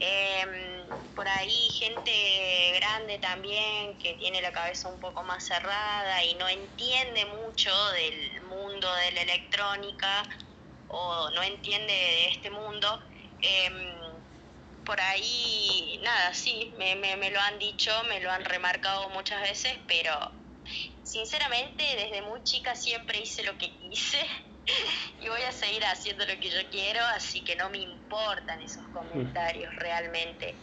[0.00, 6.34] Em, por ahí gente grande también que tiene la cabeza un poco más cerrada y
[6.34, 10.28] no entiende mucho del mundo de la electrónica
[10.86, 13.00] o no entiende de este mundo.
[13.40, 13.97] Em,
[14.88, 19.78] por ahí, nada, sí, me, me, lo han dicho, me lo han remarcado muchas veces,
[19.86, 20.18] pero
[21.02, 24.26] sinceramente desde muy chica siempre hice lo que quise
[25.20, 28.82] y voy a seguir haciendo lo que yo quiero, así que no me importan esos
[28.88, 30.58] comentarios realmente.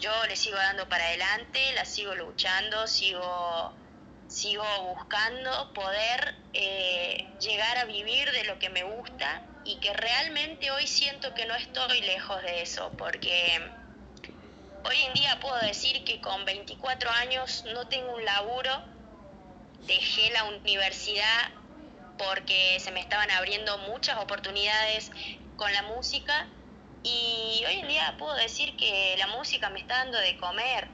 [0.00, 3.78] Yo le sigo dando para adelante, la sigo luchando, sigo,
[4.26, 10.70] sigo buscando poder eh, llegar a vivir de lo que me gusta y que realmente
[10.70, 13.60] hoy siento que no estoy lejos de eso, porque
[14.82, 18.82] hoy en día puedo decir que con 24 años no tengo un laburo,
[19.80, 21.50] dejé la universidad
[22.16, 25.10] porque se me estaban abriendo muchas oportunidades
[25.56, 26.48] con la música
[27.02, 30.88] y hoy en día puedo decir que la música me está dando de comer,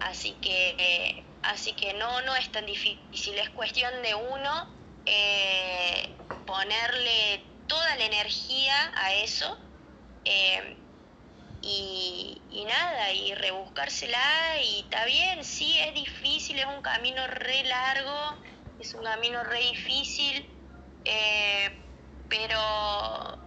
[0.00, 4.66] así que así que no no es tan difícil, es cuestión de uno
[5.04, 6.08] eh,
[6.46, 9.58] ponerle toda la energía a eso
[10.24, 10.76] eh,
[11.62, 18.38] y, nada, y rebuscársela y está bien, sí, es difícil, es un camino re largo,
[18.78, 20.46] es un camino re difícil,
[21.04, 21.70] eh,
[22.28, 23.38] pero,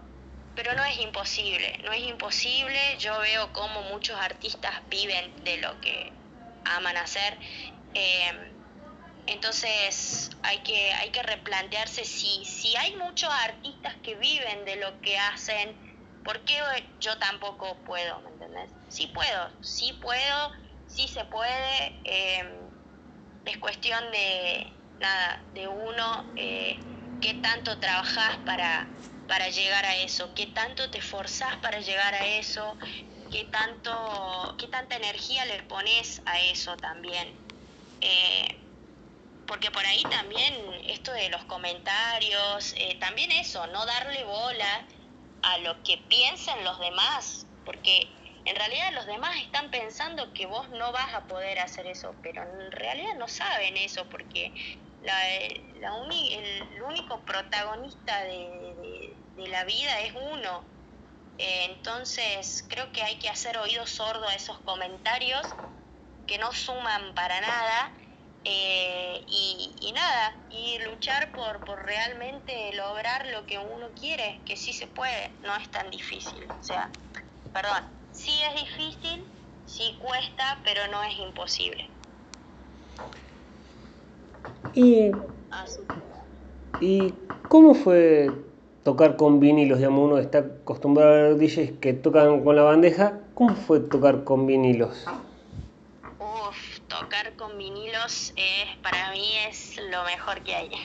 [0.54, 5.80] pero no es imposible, no es imposible, yo veo cómo muchos artistas viven de lo
[5.80, 6.12] que
[6.64, 7.38] aman hacer.
[7.94, 8.57] Eh,
[9.28, 15.00] entonces hay que, hay que replantearse si, si hay muchos artistas que viven de lo
[15.00, 15.76] que hacen,
[16.22, 16.58] ¿por qué
[17.00, 18.20] yo tampoco puedo?
[18.22, 18.70] ¿Me entendés?
[18.88, 20.52] Sí puedo, sí puedo,
[20.86, 22.00] sí se puede.
[22.04, 22.70] Eh,
[23.44, 24.66] es cuestión de
[25.00, 26.78] nada, de uno, eh,
[27.20, 28.88] qué tanto trabajás para,
[29.26, 32.76] para llegar a eso, qué tanto te esforzás para llegar a eso,
[33.30, 37.36] qué tanto, qué tanta energía le pones a eso también.
[38.00, 38.67] Eh,
[39.48, 40.54] porque por ahí también
[40.86, 44.86] esto de los comentarios, eh, también eso, no darle bola
[45.42, 48.06] a lo que piensan los demás, porque
[48.44, 52.42] en realidad los demás están pensando que vos no vas a poder hacer eso, pero
[52.42, 54.52] en realidad no saben eso, porque
[55.02, 55.18] la,
[55.80, 60.62] la el, único protagonista de, la vida es uno.
[61.38, 65.46] Eh, entonces creo que hay que hacer oído sordo a esos comentarios
[66.26, 67.92] que no suman para nada
[68.50, 74.72] eh, y, nada, y luchar por, por realmente lograr lo que uno quiere, que sí
[74.72, 76.46] se puede, no es tan difícil.
[76.58, 76.88] O sea,
[77.52, 79.24] perdón, sí es difícil,
[79.66, 81.90] sí cuesta, pero no es imposible.
[84.74, 85.10] Y,
[86.80, 87.12] ¿Y
[87.48, 88.30] cómo fue
[88.82, 89.78] tocar con vinilos?
[89.78, 93.20] Digamos, uno está acostumbrado a ver DJs que tocan con la bandeja.
[93.34, 95.06] ¿Cómo fue tocar con vinilos?
[96.88, 100.70] Tocar con vinilos es, para mí es lo mejor que hay.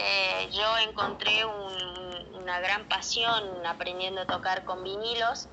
[0.00, 5.48] Eh, yo encontré una gran pasión aprendiendo a tocar con vinilos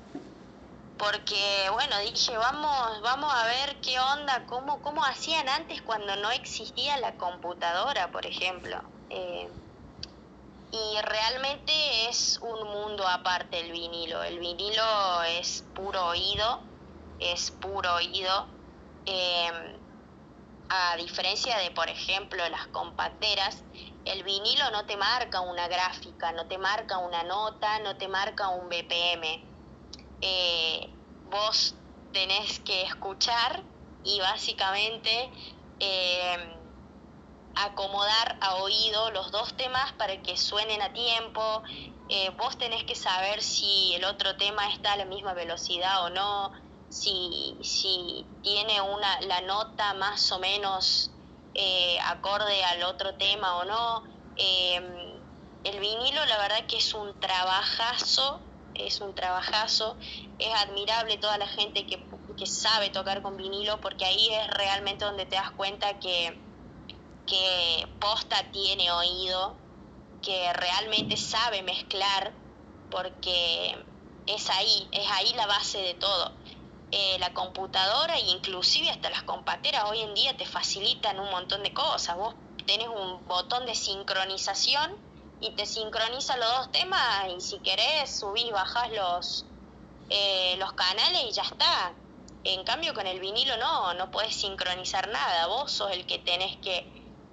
[0.98, 6.30] porque bueno dije vamos vamos a ver qué onda cómo cómo hacían antes cuando no
[6.30, 8.80] existía la computadora por ejemplo
[9.10, 9.50] eh,
[10.70, 16.60] y realmente es un mundo aparte el vinilo el vinilo es puro oído
[17.18, 18.55] es puro oído
[19.06, 19.76] Em,
[20.68, 23.62] a diferencia de, por ejemplo, las compacteras,
[24.04, 28.48] el vinilo no te marca una gráfica, no te marca una nota, no te marca
[28.48, 29.44] un BPM.
[30.20, 30.90] Eh,
[31.30, 31.76] vos
[32.12, 33.62] tenés que escuchar
[34.02, 35.30] y básicamente
[35.78, 36.56] em,
[37.54, 41.62] acomodar a oído los dos temas para que suenen a tiempo.
[42.08, 46.10] Eh, vos tenés que saber si el otro tema está a la misma velocidad o
[46.10, 51.10] no si, si tiene una, la nota más o menos
[51.54, 54.04] eh, acorde al otro tema o no.
[54.36, 54.84] Em,
[55.64, 58.40] el vinilo la verdad que es un trabajazo,
[58.74, 59.96] es un trabajazo,
[60.38, 61.98] es admirable toda la gente que,
[62.36, 66.38] que sabe tocar con vinilo porque ahí es realmente donde te das cuenta que,
[67.26, 69.56] que posta tiene oído,
[70.22, 72.32] que realmente sabe mezclar,
[72.90, 73.74] porque
[74.26, 76.32] es ahí, es ahí la base de todo.
[76.92, 81.62] Eh, la computadora e inclusive hasta las compateras hoy en día te facilitan un montón
[81.64, 82.16] de cosas.
[82.16, 82.34] Vos
[82.64, 84.92] tenés un botón de sincronización
[85.40, 87.00] y te sincroniza los dos temas
[87.36, 89.46] y si querés subís, bajás los,
[90.10, 91.92] eh, los canales y ya está.
[92.44, 95.48] En cambio con el vinilo no, no puedes sincronizar nada.
[95.48, 96.86] Vos sos el que tenés que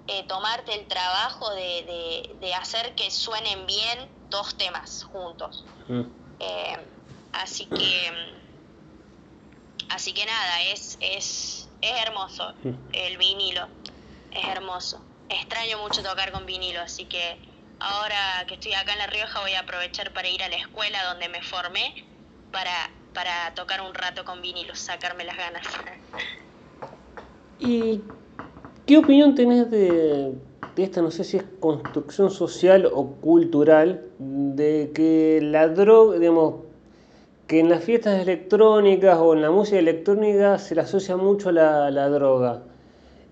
[0.08, 5.64] eh, tomarte el trabajo de, de, hacer que suenen bien dos temas juntos.
[5.86, 6.02] Mm.
[7.32, 8.42] así que
[9.90, 12.54] Así que nada, es, es, es hermoso
[12.92, 13.66] el vinilo,
[14.32, 15.00] es hermoso.
[15.28, 17.38] Extraño mucho tocar con vinilo, así que
[17.80, 21.04] ahora que estoy acá en La Rioja voy a aprovechar para ir a la escuela
[21.04, 22.04] donde me formé,
[22.52, 25.66] para, para tocar un rato con vinilos, sacarme las ganas.
[27.58, 28.00] ¿Y
[28.86, 30.34] qué opinión tenés de,
[30.74, 36.64] de esta, no sé si es construcción social o cultural, de que la droga, digamos,
[37.54, 41.88] que en las fiestas electrónicas o en la música electrónica se le asocia mucho la,
[41.92, 42.62] la droga.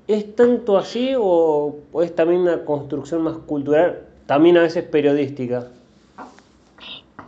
[0.06, 5.66] ¿Es tanto así o, es también una construcción más cultural, también a veces periodística?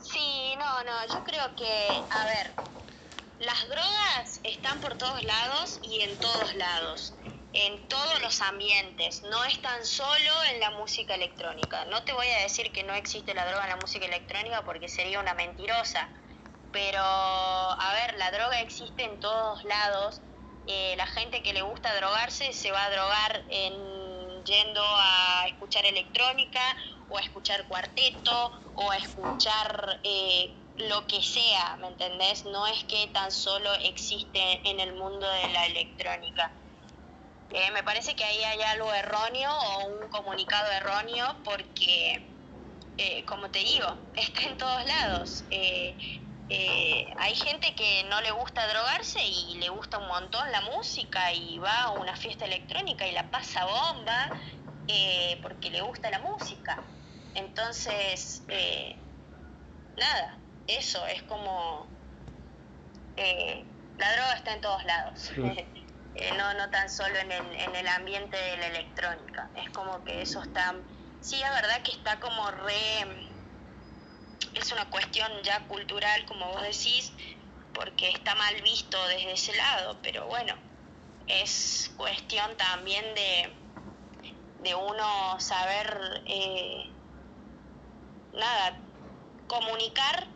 [0.00, 2.52] Sí, no, no, yo creo que, a ver,
[3.40, 7.12] las drogas están por todos lados y en todos lados
[7.54, 11.84] en todos los ambientes, no es tan solo en la música electrónica.
[11.84, 14.88] No te voy a decir que no existe la droga en la música electrónica porque
[14.88, 16.08] sería una mentirosa,
[16.74, 20.20] pero a ver, la droga existe en todos lados.
[20.66, 25.86] Eh, la gente que le gusta drogarse se va a drogar en, yendo a escuchar
[25.86, 26.60] electrónica
[27.10, 32.44] o a escuchar cuarteto o a escuchar eh, lo que sea, ¿me entendés?
[32.46, 36.50] No es que tan solo existe en el mundo de la electrónica.
[37.50, 42.26] Eh, me parece que ahí hay algo erróneo o un comunicado erróneo porque,
[43.26, 45.44] como te digo, está en todos lados.
[46.48, 51.58] Hay gente que no le gusta drogarse y le gusta un montón la música y
[51.58, 54.30] va a una fiesta electrónica y la pasa bomba
[55.42, 56.78] porque le gusta la música.
[57.34, 58.42] Entonces,
[59.96, 61.88] nada, eso es como...
[63.16, 65.30] la droga está en todos lados.
[66.14, 69.50] Eh, no, no tan solo en el, en el ambiente de la electrónica.
[69.56, 70.72] Es como que eso está,
[71.20, 73.33] sí, es verdad que está como re,
[74.54, 77.12] es una cuestión ya cultural, como vos decís,
[77.72, 80.54] porque está mal visto desde ese lado, pero bueno,
[81.26, 83.52] es cuestión también de,
[84.62, 86.90] de uno saber, eh,
[88.32, 88.78] nada,
[89.48, 90.26] comunicar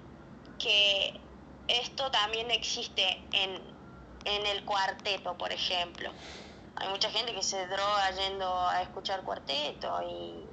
[0.58, 1.20] que
[1.68, 3.78] esto también existe en
[4.28, 6.10] en el cuarteto, por ejemplo.
[6.76, 10.46] Hay mucha gente que se droga yendo a escuchar cuarteto y,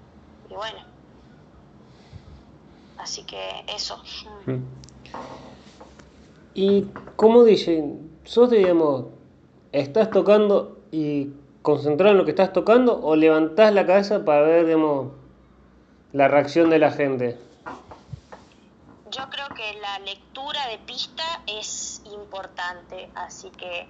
[0.54, 0.95] bueno.
[2.98, 4.02] Así que eso.
[6.54, 6.84] Y
[7.16, 9.06] como dicen, sos digamos,
[9.72, 11.30] estás tocando y
[11.62, 15.12] concentrado en lo que estás tocando o levantás la cabeza para ver digamos,
[16.14, 17.38] la reacción de la gente?
[19.12, 23.88] Yo creo que la lectura de pista es importante, así que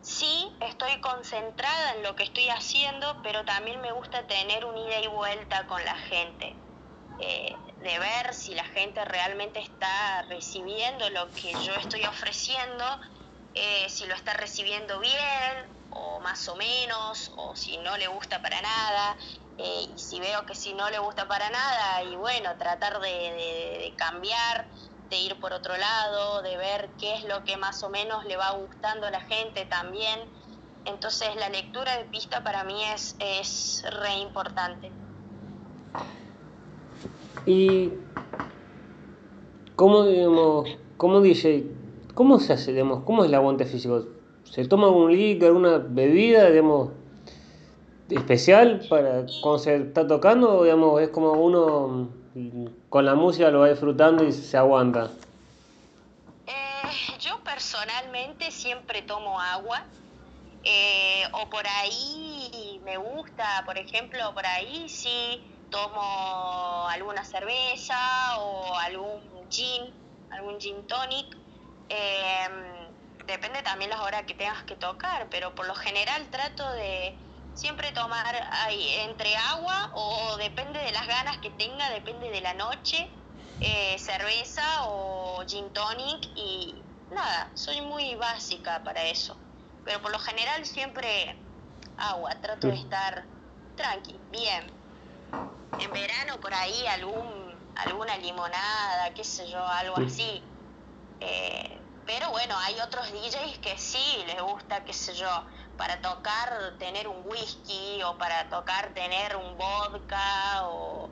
[0.00, 5.00] sí estoy concentrada en lo que estoy haciendo, pero también me gusta tener un ida
[5.02, 6.54] y vuelta con la gente,
[7.20, 12.84] eh, de ver si la gente realmente está recibiendo lo que yo estoy ofreciendo,
[13.54, 18.42] eh, si lo está recibiendo bien o más o menos, o si no le gusta
[18.42, 19.16] para nada.
[19.58, 23.92] Eh, y si veo que si no le gusta para nada, y bueno, tratar de,
[23.96, 24.68] cambiar,
[25.10, 28.36] de ir por otro lado, de ver qué es lo que más o menos le
[28.36, 30.20] va gustando a la gente también.
[30.84, 34.92] Entonces la lectura de pista para mí es, es re importante.
[37.48, 37.94] Y
[39.74, 40.68] cómo digamos,
[40.98, 41.64] cómo dice,
[42.12, 44.04] cómo se hace, digamos, cómo es el aguante físico,
[44.44, 46.90] se toma algún líquido, alguna bebida, digamos,
[48.10, 52.10] especial para cuando se está tocando, digamos, es como uno
[52.90, 55.10] con la música lo va disfrutando y se aguanta.
[56.46, 59.84] Eh, yo personalmente siempre tomo agua.
[60.64, 65.40] Eh, o por ahí me gusta, por ejemplo, por ahí sí
[65.70, 67.96] tomo alguna cerveza
[68.38, 69.94] o algún gin,
[70.30, 71.26] algún gin tonic.
[71.88, 72.92] Em,
[73.26, 77.18] depende también las horas que tengas que tocar, pero por lo general trato de
[77.52, 82.54] siempre tomar ahí, entre agua o depende de las ganas que tenga, depende de la
[82.54, 82.98] noche,
[83.60, 89.40] eh, cerveza o gin tonic y nada, soy muy básica para eso.
[89.84, 91.42] Pero por lo general siempre
[91.96, 93.28] agua, trato de estar
[93.74, 94.77] tranqui, bien.
[95.76, 100.42] En verano por ahí algún alguna limonada, qué sé yo, algo así.
[101.20, 105.30] Eh, pero bueno, hay otros DJs que sí les gusta, qué sé yo,
[105.76, 111.10] para tocar tener un whisky o para tocar tener un vodka o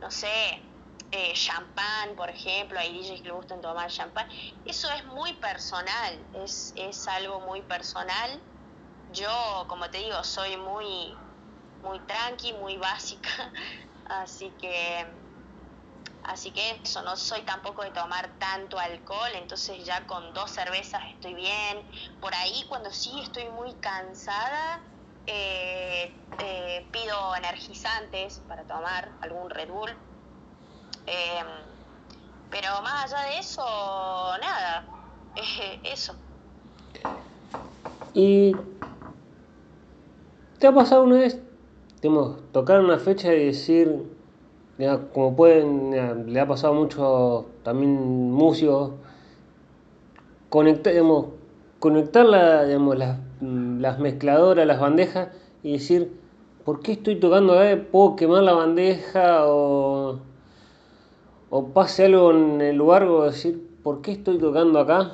[0.00, 0.62] no sé,
[1.12, 4.26] eh, champán, por ejemplo, hay DJs que le gustan tomar champán.
[4.64, 8.42] Eso es muy personal, es, es algo muy personal.
[9.08, 11.14] Yo, como te digo, soy muy,
[11.82, 13.30] muy tranqui, muy básica,
[14.10, 15.06] así que
[16.22, 21.02] Así que eso, no soy tampoco de tomar tanto alcohol, entonces ya con dos cervezas
[21.14, 21.84] estoy bien.
[22.20, 24.80] Por ahí cuando sí estoy muy cansada,
[25.26, 29.90] eh, eh, pido energizantes para tomar algún Red Bull.
[31.06, 31.46] Em,
[32.50, 33.62] Pero más allá de eso,
[34.40, 34.86] nada,
[35.84, 36.16] eso.
[38.12, 38.56] ¿Y
[40.58, 41.40] te ha pasado una vez,
[42.02, 44.04] digamos, tocar una fecha y decir,
[45.12, 48.92] como pueden, le ha pasado mucho también músicos,
[50.48, 51.26] conectar, digamos,
[51.78, 55.28] conectar la, digamos, las, las mezcladoras, las bandejas
[55.62, 56.20] y decir,
[56.64, 57.82] ¿por qué estoy tocando acá?
[57.90, 59.46] ¿Puedo quemar la bandeja?
[59.46, 60.20] O,
[61.50, 65.12] o pase algo en el lugar o decir, ¿por qué estoy tocando acá?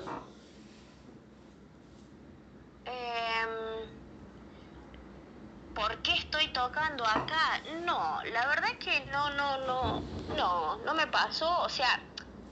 [2.85, 3.89] Em,
[5.75, 7.63] ¿Por qué estoy tocando acá?
[7.87, 10.03] No, la verdad es que no, no, no,
[10.37, 11.63] no, no me pasó.
[11.63, 11.89] O sea,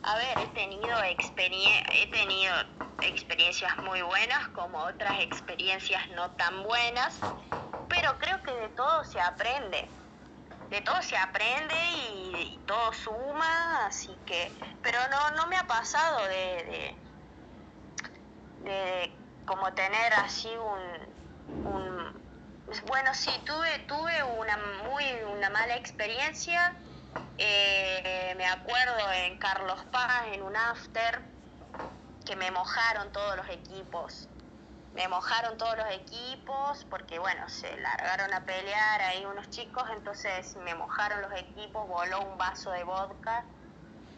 [0.02, 2.54] a ver, he tenido, he tenido
[3.00, 7.34] experiencias muy buenas como otras experiencias no tan buenas,
[7.88, 9.90] pero creo que de todo se aprende.
[10.70, 11.74] De todo se aprende
[12.14, 16.96] y, todo suma, así que, pero no, no me ha pasado de,
[18.58, 21.16] de, como tener así un,
[21.64, 22.23] un,
[22.86, 26.74] bueno, sí, tuve, tuve una muy, una mala experiencia
[27.36, 31.20] eh, me acuerdo en Carlos Paz, en un after,
[32.24, 34.28] que me mojaron todos los equipos.
[34.92, 40.54] Me mojaron todos los equipos porque, bueno, se largaron a pelear ahí unos chicos, entonces
[40.56, 43.44] me mojaron los equipos, voló un vaso de vodka,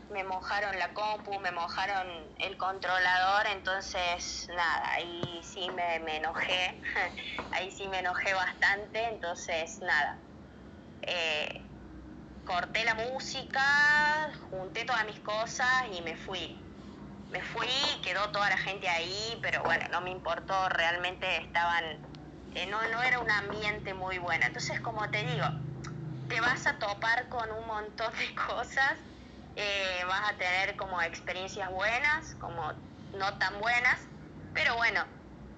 [0.08, 6.80] me mojaron la compu, me mojaron el controlador, entonces nada, ahí sí me, me enojé,
[7.52, 10.22] ahí sí me enojé bastante, entonces nada.
[11.02, 11.66] Eh,
[12.44, 13.60] corté la música,
[14.50, 16.62] junté todas mis cosas y me fui.
[17.30, 21.84] Me fui, quedó toda la gente ahí, pero bueno, no me importó, realmente estaban,
[22.52, 24.46] eh, no, no era un ambiente muy bueno.
[24.46, 25.44] Entonces, como te digo,
[26.28, 28.96] te vas a topar con un montón de cosas,
[29.56, 32.62] eh, vas a tener como experiencias buenas, como
[33.18, 33.98] no tan buenas,
[34.54, 35.00] pero bueno,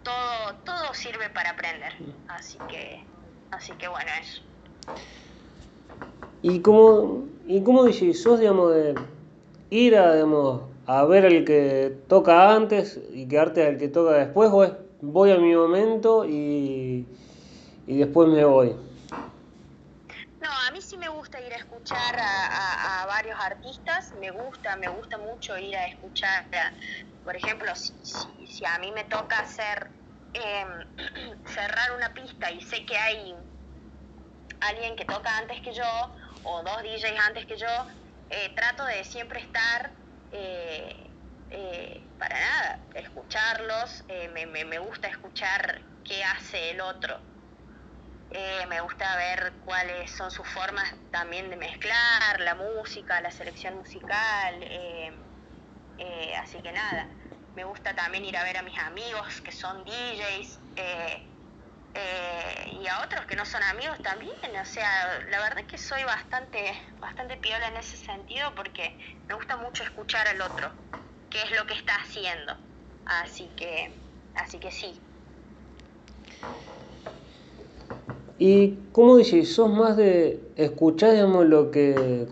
[0.03, 1.93] todo, todo sirve para aprender.
[2.29, 3.05] Así que,
[3.51, 4.43] así que bueno, eso.
[6.43, 8.95] ¿Y cómo, y cómo dices, sos, digamos, de
[9.71, 14.49] ir a, digamos, a ver al que toca antes y quedarte al que toca después,
[14.53, 17.07] o es voy a mi momento y,
[17.87, 18.88] y después me voy?
[20.89, 25.77] Sí me gusta ir a escuchar a, varios artistas, me gusta, me gusta mucho ir
[25.77, 26.49] a escuchar,
[27.23, 29.91] por ejemplo, si, a mí me toca hacer,
[30.33, 30.87] em,
[31.45, 33.37] cerrar una pista y sé que hay
[34.61, 37.87] alguien que toca antes que yo, o dos DJs antes que yo,
[38.31, 39.93] eh, trato de siempre estar
[40.31, 41.11] eh,
[41.51, 47.21] eh, para nada, escucharlos, me, me, gusta escuchar qué hace el otro.
[48.31, 54.69] Me gusta ver cuáles son sus formas también de mezclar la música, la selección musical.
[56.41, 57.09] así que nada,
[57.55, 60.61] me gusta también ir a ver a mis amigos que son DJs.
[61.95, 64.31] Eh, y a otros que no son amigos también.
[64.61, 69.35] O sea, la verdad es que soy bastante, bastante piola en ese sentido porque me
[69.35, 70.73] gusta mucho escuchar al otro,
[71.29, 72.57] qué es lo que está haciendo.
[73.05, 73.99] Así que,
[74.35, 75.03] así que sí.
[78.39, 79.55] ¿Y cómo dices?
[79.55, 82.29] ¿Sos más de escuchar, digamos, lo que,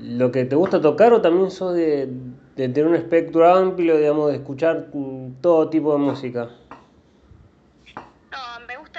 [0.00, 2.08] lo que te gusta tocar o también sos de,
[2.56, 4.88] de tener un espectro amplio, digamos, de escuchar
[5.40, 6.50] todo tipo de música?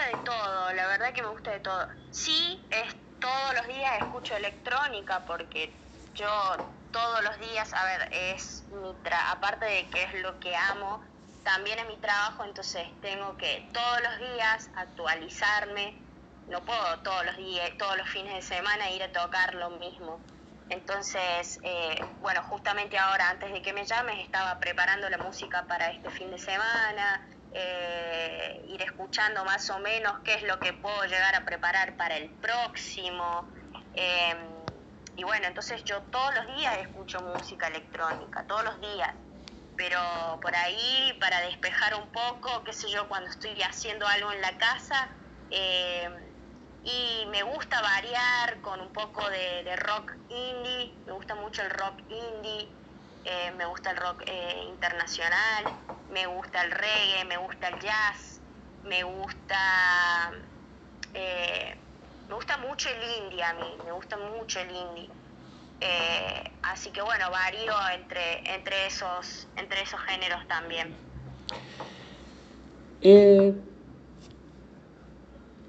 [0.05, 1.87] de todo, la verdad que me gusta de todo.
[2.11, 5.71] Sí, es todos los días escucho electrónica porque
[6.15, 6.27] yo
[6.91, 11.01] todos los días, a ver, es mi tra aparte de que es lo que amo,
[11.43, 16.08] también es mi trabajo, entonces tengo que todos los días actualizarme.
[16.49, 20.19] No puedo todos los días, todos los fines de semana ir a tocar lo mismo.
[20.69, 25.91] Entonces, eh, bueno, justamente ahora, antes de que me llames, estaba preparando la música para
[25.91, 31.03] este fin de semana, eh, ir escuchando más o menos qué es lo que puedo
[31.05, 33.47] llegar a preparar para el próximo.
[33.93, 34.37] Em,
[35.15, 39.09] y bueno, entonces yo todos los días escucho música electrónica, todos los días.
[39.75, 39.99] Pero
[40.41, 44.57] por ahí, para despejar un poco, qué sé yo, cuando estoy haciendo algo en la
[44.57, 45.09] casa,
[45.49, 46.28] em,
[46.83, 51.69] y me gusta variar con un poco de, de rock indie, me gusta mucho el
[51.69, 52.69] rock indie,
[53.25, 55.65] eh, me gusta el rock eh, internacional,
[56.11, 58.41] me gusta el reggae, me gusta el jazz,
[58.83, 60.31] me gusta
[61.13, 61.77] eh,
[62.27, 65.09] me gusta mucho el indie a mí, me gusta mucho el indie.
[66.63, 70.95] así que bueno, varío entre, entre, esos, entre esos géneros también.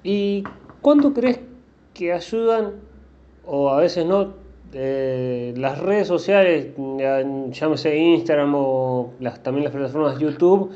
[0.03, 0.45] ¿Y
[0.81, 1.41] cuánto crees
[1.95, 2.75] que ayudan,
[3.47, 4.35] o a veces no,
[4.73, 6.69] eh, las redes sociales,
[7.51, 10.73] llámese Instagram o las, también las plataformas YouTube,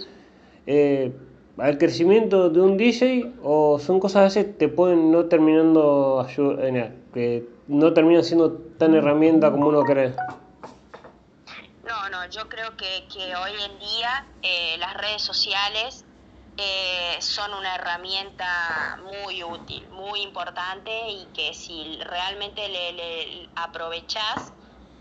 [0.66, 1.12] eh,
[1.58, 6.26] al crecimiento de un DJ o son cosas a veces te pueden no terminando
[7.12, 10.14] que no terminan siendo tan herramienta como uno cree.
[11.86, 16.04] No, no, yo creo que, que hoy en día eh, las redes sociales
[16.56, 24.52] eh, son una herramienta muy útil, muy importante y que si realmente le, le aprovechás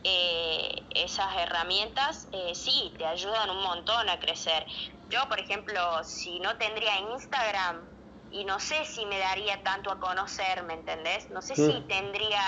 [0.04, 4.66] eh, esas herramientas, eh, sí, te ayudan un montón a crecer.
[5.10, 7.88] Yo, por ejemplo, si no tendría Instagram
[8.32, 11.30] y no sé si me daría tanto a conocer, ¿me entendés?
[11.30, 12.42] No sé si tendría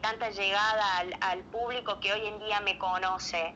[0.00, 3.54] tanta llegada al, al, público que hoy en día me conoce.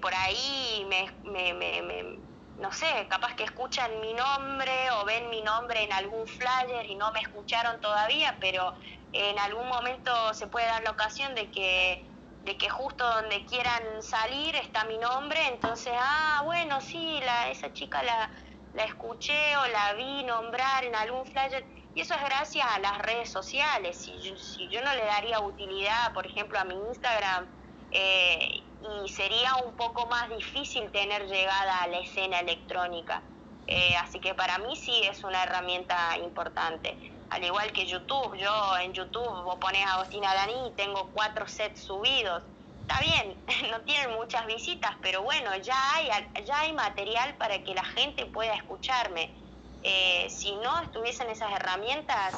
[0.00, 2.25] por ahí me, me, me
[2.56, 6.94] no sé, capaz que escuchan mi nombre o ven mi nombre en algún flyer y
[6.96, 8.74] no me escucharon todavía, pero
[9.12, 12.02] en algún momento se puede dar la ocasión de que
[12.42, 17.72] de que justo donde quieran salir está mi nombre, entonces, ah, bueno, sí, la, esa
[17.72, 18.30] chica la,
[18.72, 22.98] la escuché o la vi nombrar en algún flyer, y eso es gracias a las
[22.98, 23.96] redes sociales.
[24.00, 27.48] Si yo, si yo no le daría utilidad, por ejemplo, a mi Instagram,
[27.90, 28.65] eh,
[29.04, 33.22] y sería un poco más difícil tener llegada a la escena electrónica.
[33.66, 36.96] Eh, así que para mí sí es una herramienta importante.
[37.30, 41.46] Al igual que YouTube, yo en YouTube vos pones a Agostina Dani y tengo cuatro
[41.48, 42.44] sets subidos.
[42.82, 43.36] Está bien,
[43.70, 46.08] no tienen muchas visitas, pero bueno, ya hay,
[46.44, 49.34] ya hay material para que la gente pueda escucharme.
[49.82, 52.34] Eh, si no estuviesen esas herramientas,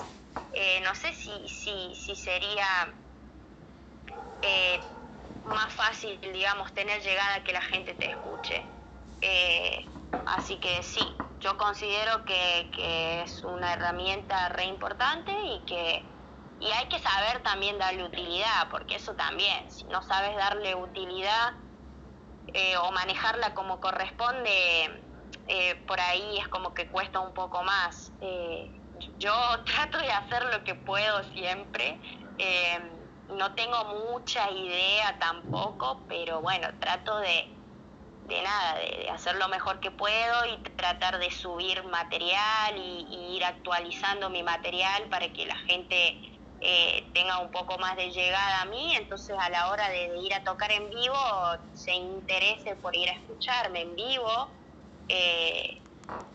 [0.53, 2.95] eh, no sé si, si, si sería
[5.49, 8.65] más fácil, digamos, tener llegada que la gente te escuche.
[9.21, 9.85] Eh,
[10.27, 16.05] así que sí, yo considero que, es una herramienta re importante y que
[16.61, 21.55] y hay que saber también darle utilidad, porque eso también, si no sabes darle utilidad
[22.49, 25.05] eh, o manejarla como corresponde,
[25.47, 28.13] eh, por ahí es como que cuesta un poco más.
[29.19, 29.33] yo
[29.67, 32.01] trato de hacer lo que puedo siempre
[33.31, 37.47] no tengo mucha idea tampoco, pero bueno, trato de,
[38.27, 43.45] de nada, de, hacer lo mejor que puedo y tratar de subir material y, ir
[43.45, 46.19] actualizando mi material para que la gente
[46.61, 50.35] eh, tenga un poco más de llegada a mí, entonces a la hora de, ir
[50.35, 51.15] a tocar en vivo
[51.75, 54.49] se interese por ir a escucharme en vivo,
[55.09, 55.81] eh,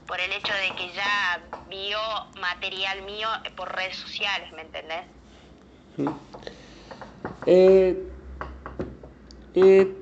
[0.07, 1.99] por el hecho de que ya vio
[2.39, 5.05] material mío por redes sociales, ¿me entendés?
[7.45, 8.07] Eh,
[9.55, 9.95] eh,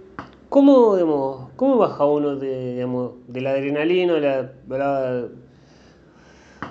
[0.49, 5.27] ¿cómo, ¿Cómo baja uno de, digamos, de la adrenalina, la, la,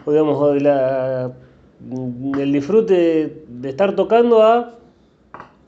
[0.04, 1.32] o digamos, de la,
[1.80, 4.74] del disfrute de estar tocando a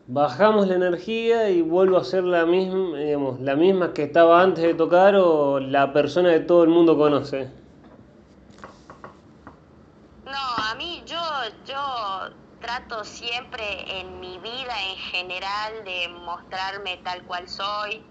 [0.06, 4.62] bajamos la energía y vuelvo a ser la misma, digamos, la misma que estaba antes
[4.62, 7.48] de tocar o la persona que todo el mundo conoce?
[10.24, 11.16] No, a mí yo,
[11.66, 11.76] yo
[12.62, 18.02] trato siempre en mi vida en general de mostrarme tal cual soy.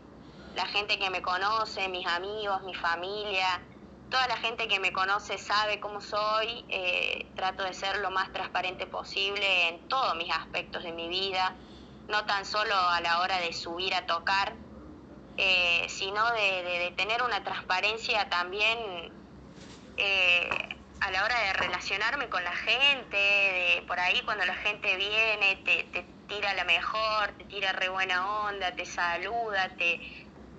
[0.56, 3.62] La gente que me conoce, mis amigos, mi familia,
[4.10, 6.66] toda la gente que me conoce sabe cómo soy.
[6.68, 11.56] Eh, trato de ser lo más transparente posible en todos mis aspectos de mi vida,
[12.10, 14.54] no tan solo a la hora de subir a tocar,
[15.38, 18.78] eh, sino de, tener una transparencia también.
[19.96, 24.96] Eh, a la hora de relacionarme con la gente, de por ahí cuando la gente
[24.98, 30.00] viene, te, te tira la mejor, te tira re buena onda, te saluda, te,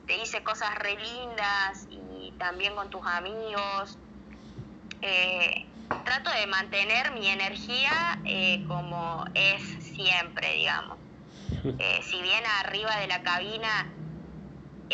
[0.07, 3.99] te dice cosas re lindas y también con tus amigos.
[5.01, 5.67] Eh,
[6.05, 9.63] trato de mantener mi energía eh, como es
[9.95, 10.99] siempre, digamos.
[11.79, 13.93] Eh, si bien arriba de la cabina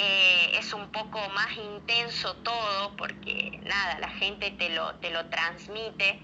[0.01, 5.27] eh, es un poco más intenso todo porque nada, la gente te lo, te lo
[5.27, 6.21] transmite.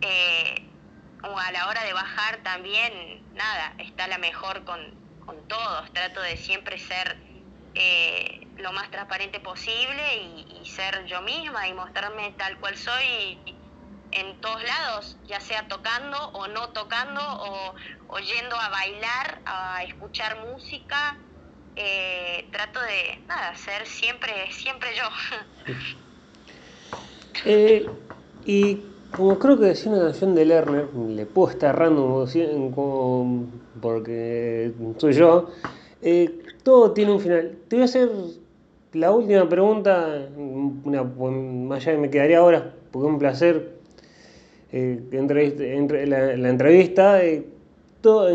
[0.00, 0.68] Eh,
[1.22, 5.04] a la hora de bajar también, nada, está la mejor con,
[5.46, 5.92] todos.
[5.92, 7.16] Trato de siempre ser
[7.74, 13.38] eh, lo más transparente posible y, ser yo misma y mostrarme tal cual soy
[14.10, 17.74] en todos lados, ya sea tocando o no tocando o,
[18.08, 21.16] o yendo a bailar, a escuchar música
[21.76, 25.04] eh, trato de nada, ser siempre, siempre yo.
[27.46, 27.86] Eh,
[28.46, 28.78] y
[29.10, 32.26] como creo que decía una canción de Lerner, le puedo estar errando
[32.74, 33.46] como,
[33.80, 35.50] porque soy yo,
[36.00, 37.56] eh, todo tiene un final.
[37.68, 38.08] Te voy a hacer
[38.92, 43.72] la última pregunta, una, más allá que me quedaría ahora, porque es un placer
[44.72, 47.20] eh, entre, la, entrevista.
[48.00, 48.30] Todo,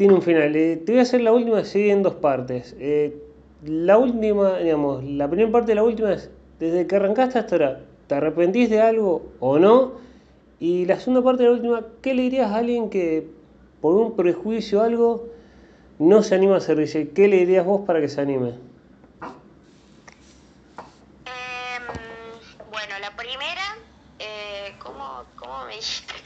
[0.00, 0.56] tiene un final.
[0.56, 2.74] Eh, te voy a hacer la última así en dos partes.
[2.80, 3.22] Eh,
[3.66, 7.80] la última, digamos, la primera parte de la última es, desde que arrancaste hasta ahora,
[8.06, 9.92] ¿te arrepentís de algo o no?
[10.58, 13.26] Y la segunda parte de la última, ¿qué le dirías a alguien que
[13.82, 15.26] por un prejuicio o algo
[15.98, 16.78] no se anima a hacer
[17.12, 18.54] ¿Qué le dirías vos para que se anime?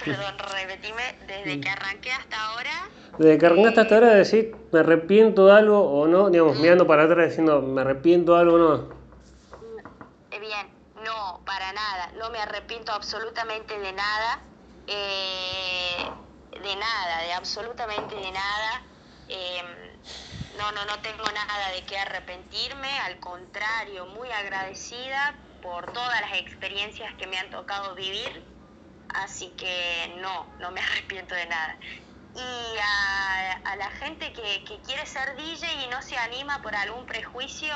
[0.05, 2.88] Perdón, repetime, desde que arranqué hasta ahora.
[3.18, 7.05] Desde que arrancaste hasta ahora, decir, me arrepiento de algo o no, digamos, mirando para
[7.05, 8.74] atrás diciendo, me arrepiento de algo o no.
[10.30, 10.68] Eh, bien,
[11.05, 14.40] no, para nada, no me arrepiento absolutamente de nada,
[14.86, 15.96] eh,
[16.50, 18.82] de nada, de absolutamente de nada.
[19.28, 19.66] Em,
[20.59, 26.38] no, no, no tengo nada de qué arrepentirme, al contrario, muy agradecida por todas las
[26.38, 28.44] experiencias que me han tocado vivir,
[29.14, 31.78] así que no, no me arrepiento de nada.
[32.34, 37.06] Y a, la gente que, que quiere ser DJ y no se anima por algún
[37.06, 37.72] prejuicio,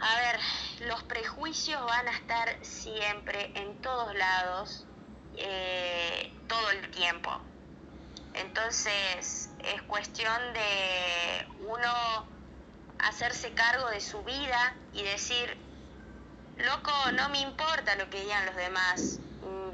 [0.00, 0.40] a ver,
[0.88, 4.86] los prejuicios van a estar siempre en todos lados,
[5.36, 7.30] eh, todo el tiempo.
[8.34, 12.26] Entonces es cuestión de uno
[12.98, 15.56] hacerse cargo de su vida y decir,
[16.56, 19.20] loco, no me importa lo que digan los demás,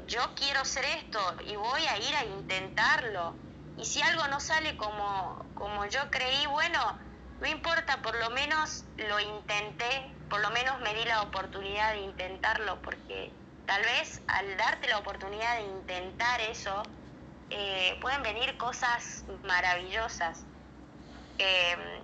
[0.09, 3.35] yo quiero ser esto y voy a ir a intentarlo.
[3.77, 6.79] Y si algo no sale como, como yo creí, bueno,
[7.39, 11.99] no importa, por lo menos lo intenté, por lo menos me di la oportunidad de
[11.99, 13.31] intentarlo, porque
[13.65, 16.83] tal vez al darte la oportunidad de intentar eso,
[17.51, 20.45] eh, pueden venir cosas maravillosas.
[21.37, 22.03] Em,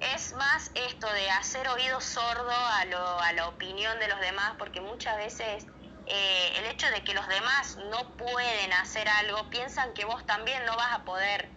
[0.00, 4.54] es más esto de hacer oído sordo a, lo, a la opinión de los demás,
[4.58, 5.66] porque muchas veces
[6.06, 10.64] eh, el hecho de que los demás no pueden hacer algo, piensan que vos también
[10.66, 11.48] no vas a poder.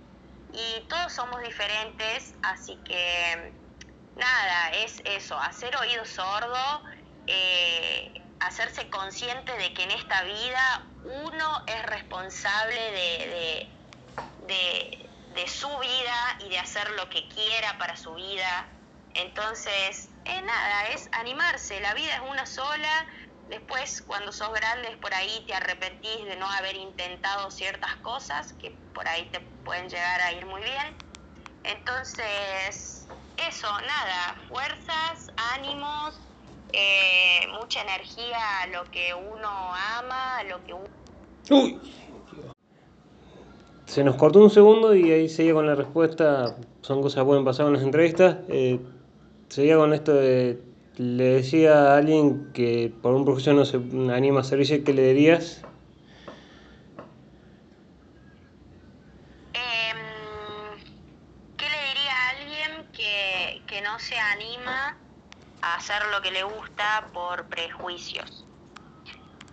[0.53, 3.53] Y todos somos diferentes, así que
[4.15, 6.83] nada, es eso, hacer oído sordo,
[7.27, 13.67] eh, hacerse consciente de que en esta vida uno es responsable de,
[14.47, 18.67] de, su vida y de hacer lo que quiera para su vida.
[19.13, 23.07] Entonces, eh, nada, es animarse, la vida es una sola,
[23.49, 28.75] Después, cuando sos grande, por ahí te arrepentís de no haber intentado ciertas cosas que
[28.93, 30.95] por ahí te pueden llegar a ir muy bien.
[31.63, 33.07] Entonces,
[33.47, 36.19] eso, nada, fuerzas, ánimos,
[36.73, 39.49] eh, mucha energía a lo que uno
[39.97, 40.87] ama, a lo que uno...
[41.49, 41.79] Uy.
[43.85, 46.55] Se nos cortó un segundo y ahí seguía con la respuesta.
[46.81, 48.37] Son cosas que pueden pasar en las entrevistas.
[48.49, 48.79] Eh,
[49.47, 50.66] seguía con esto de
[50.97, 55.13] le decía a alguien que por un profesor no se anima a servicio, ¿qué le
[55.13, 55.61] dirías?
[59.53, 59.97] Em,
[61.55, 64.97] ¿Qué le diría a alguien que, que no se anima
[65.61, 68.47] a hacer lo que le gusta por prejuicios?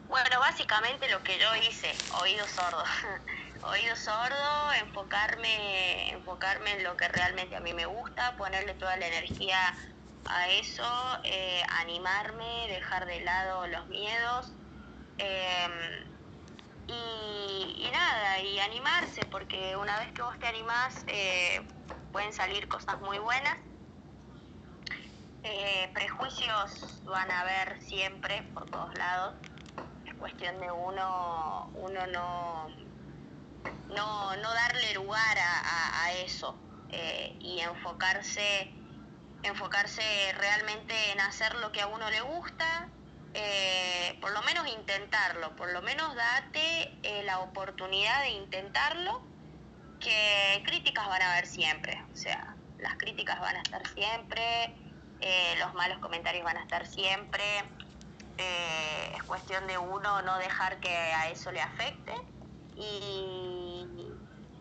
[0.09, 2.83] Bueno, básicamente lo que yo hice, oído sordo.
[3.63, 9.09] oído sordo, enfocarme, enfocarme en lo que realmente a mí me gusta, ponerle toda la
[9.09, 9.59] energía
[10.27, 10.85] a eso,
[11.25, 14.53] eh, animarme, dejar de lado los miedos
[15.19, 15.73] em,
[16.87, 21.67] y, nada, y animarse, porque una vez que vos te animás eh,
[22.13, 23.57] pueden salir cosas muy buenas.
[25.43, 29.35] Eh, prejuicios van a haber siempre por todos lados.
[30.07, 32.69] Es cuestión de uno, uno no,
[33.89, 36.59] no, no darle lugar a, a eso
[37.41, 38.84] y enfocarse
[39.45, 40.03] enfocarse
[40.39, 42.89] realmente en hacer lo que a uno le gusta,
[43.35, 49.23] eh, por lo menos intentarlo, por lo menos date eh, la oportunidad de intentarlo,
[50.01, 54.75] que críticas van a haber siempre, o sea, las críticas van a estar siempre,
[55.21, 57.45] eh, los malos comentarios van a estar siempre,
[58.37, 62.13] es cuestión de uno no dejar que a eso le afecte
[62.75, 63.87] y,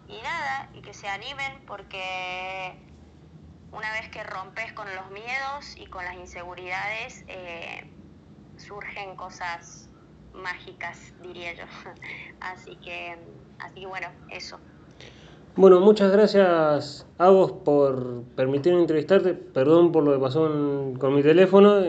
[0.07, 2.92] y nada, y que se animen porque
[3.73, 7.89] una vez que rompes con los miedos y con las inseguridades, eh,
[8.57, 9.89] surgen cosas
[10.33, 11.65] mágicas, diría yo.
[12.39, 13.17] así que,
[13.59, 14.59] así bueno, eso.
[15.55, 19.35] Bueno, muchas gracias a vos por permitirme entrevistarte.
[19.35, 20.41] Perdón por lo que pasó
[20.99, 21.79] con mi teléfono.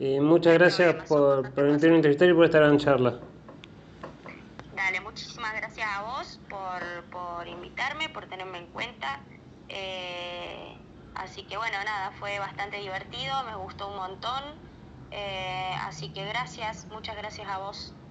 [0.00, 3.20] y, muchas gracias por permitirme entrevistar y por estar en charla.
[4.74, 9.20] Dale, muchísimas gracias a vos por, por invitarme, por tenerme en cuenta.
[9.68, 10.71] Eh,
[11.14, 14.60] Así que bueno, nada, fue bastante divertido, me gustó un montón.
[15.10, 18.01] Eh, así que gracias, muchas gracias a vos.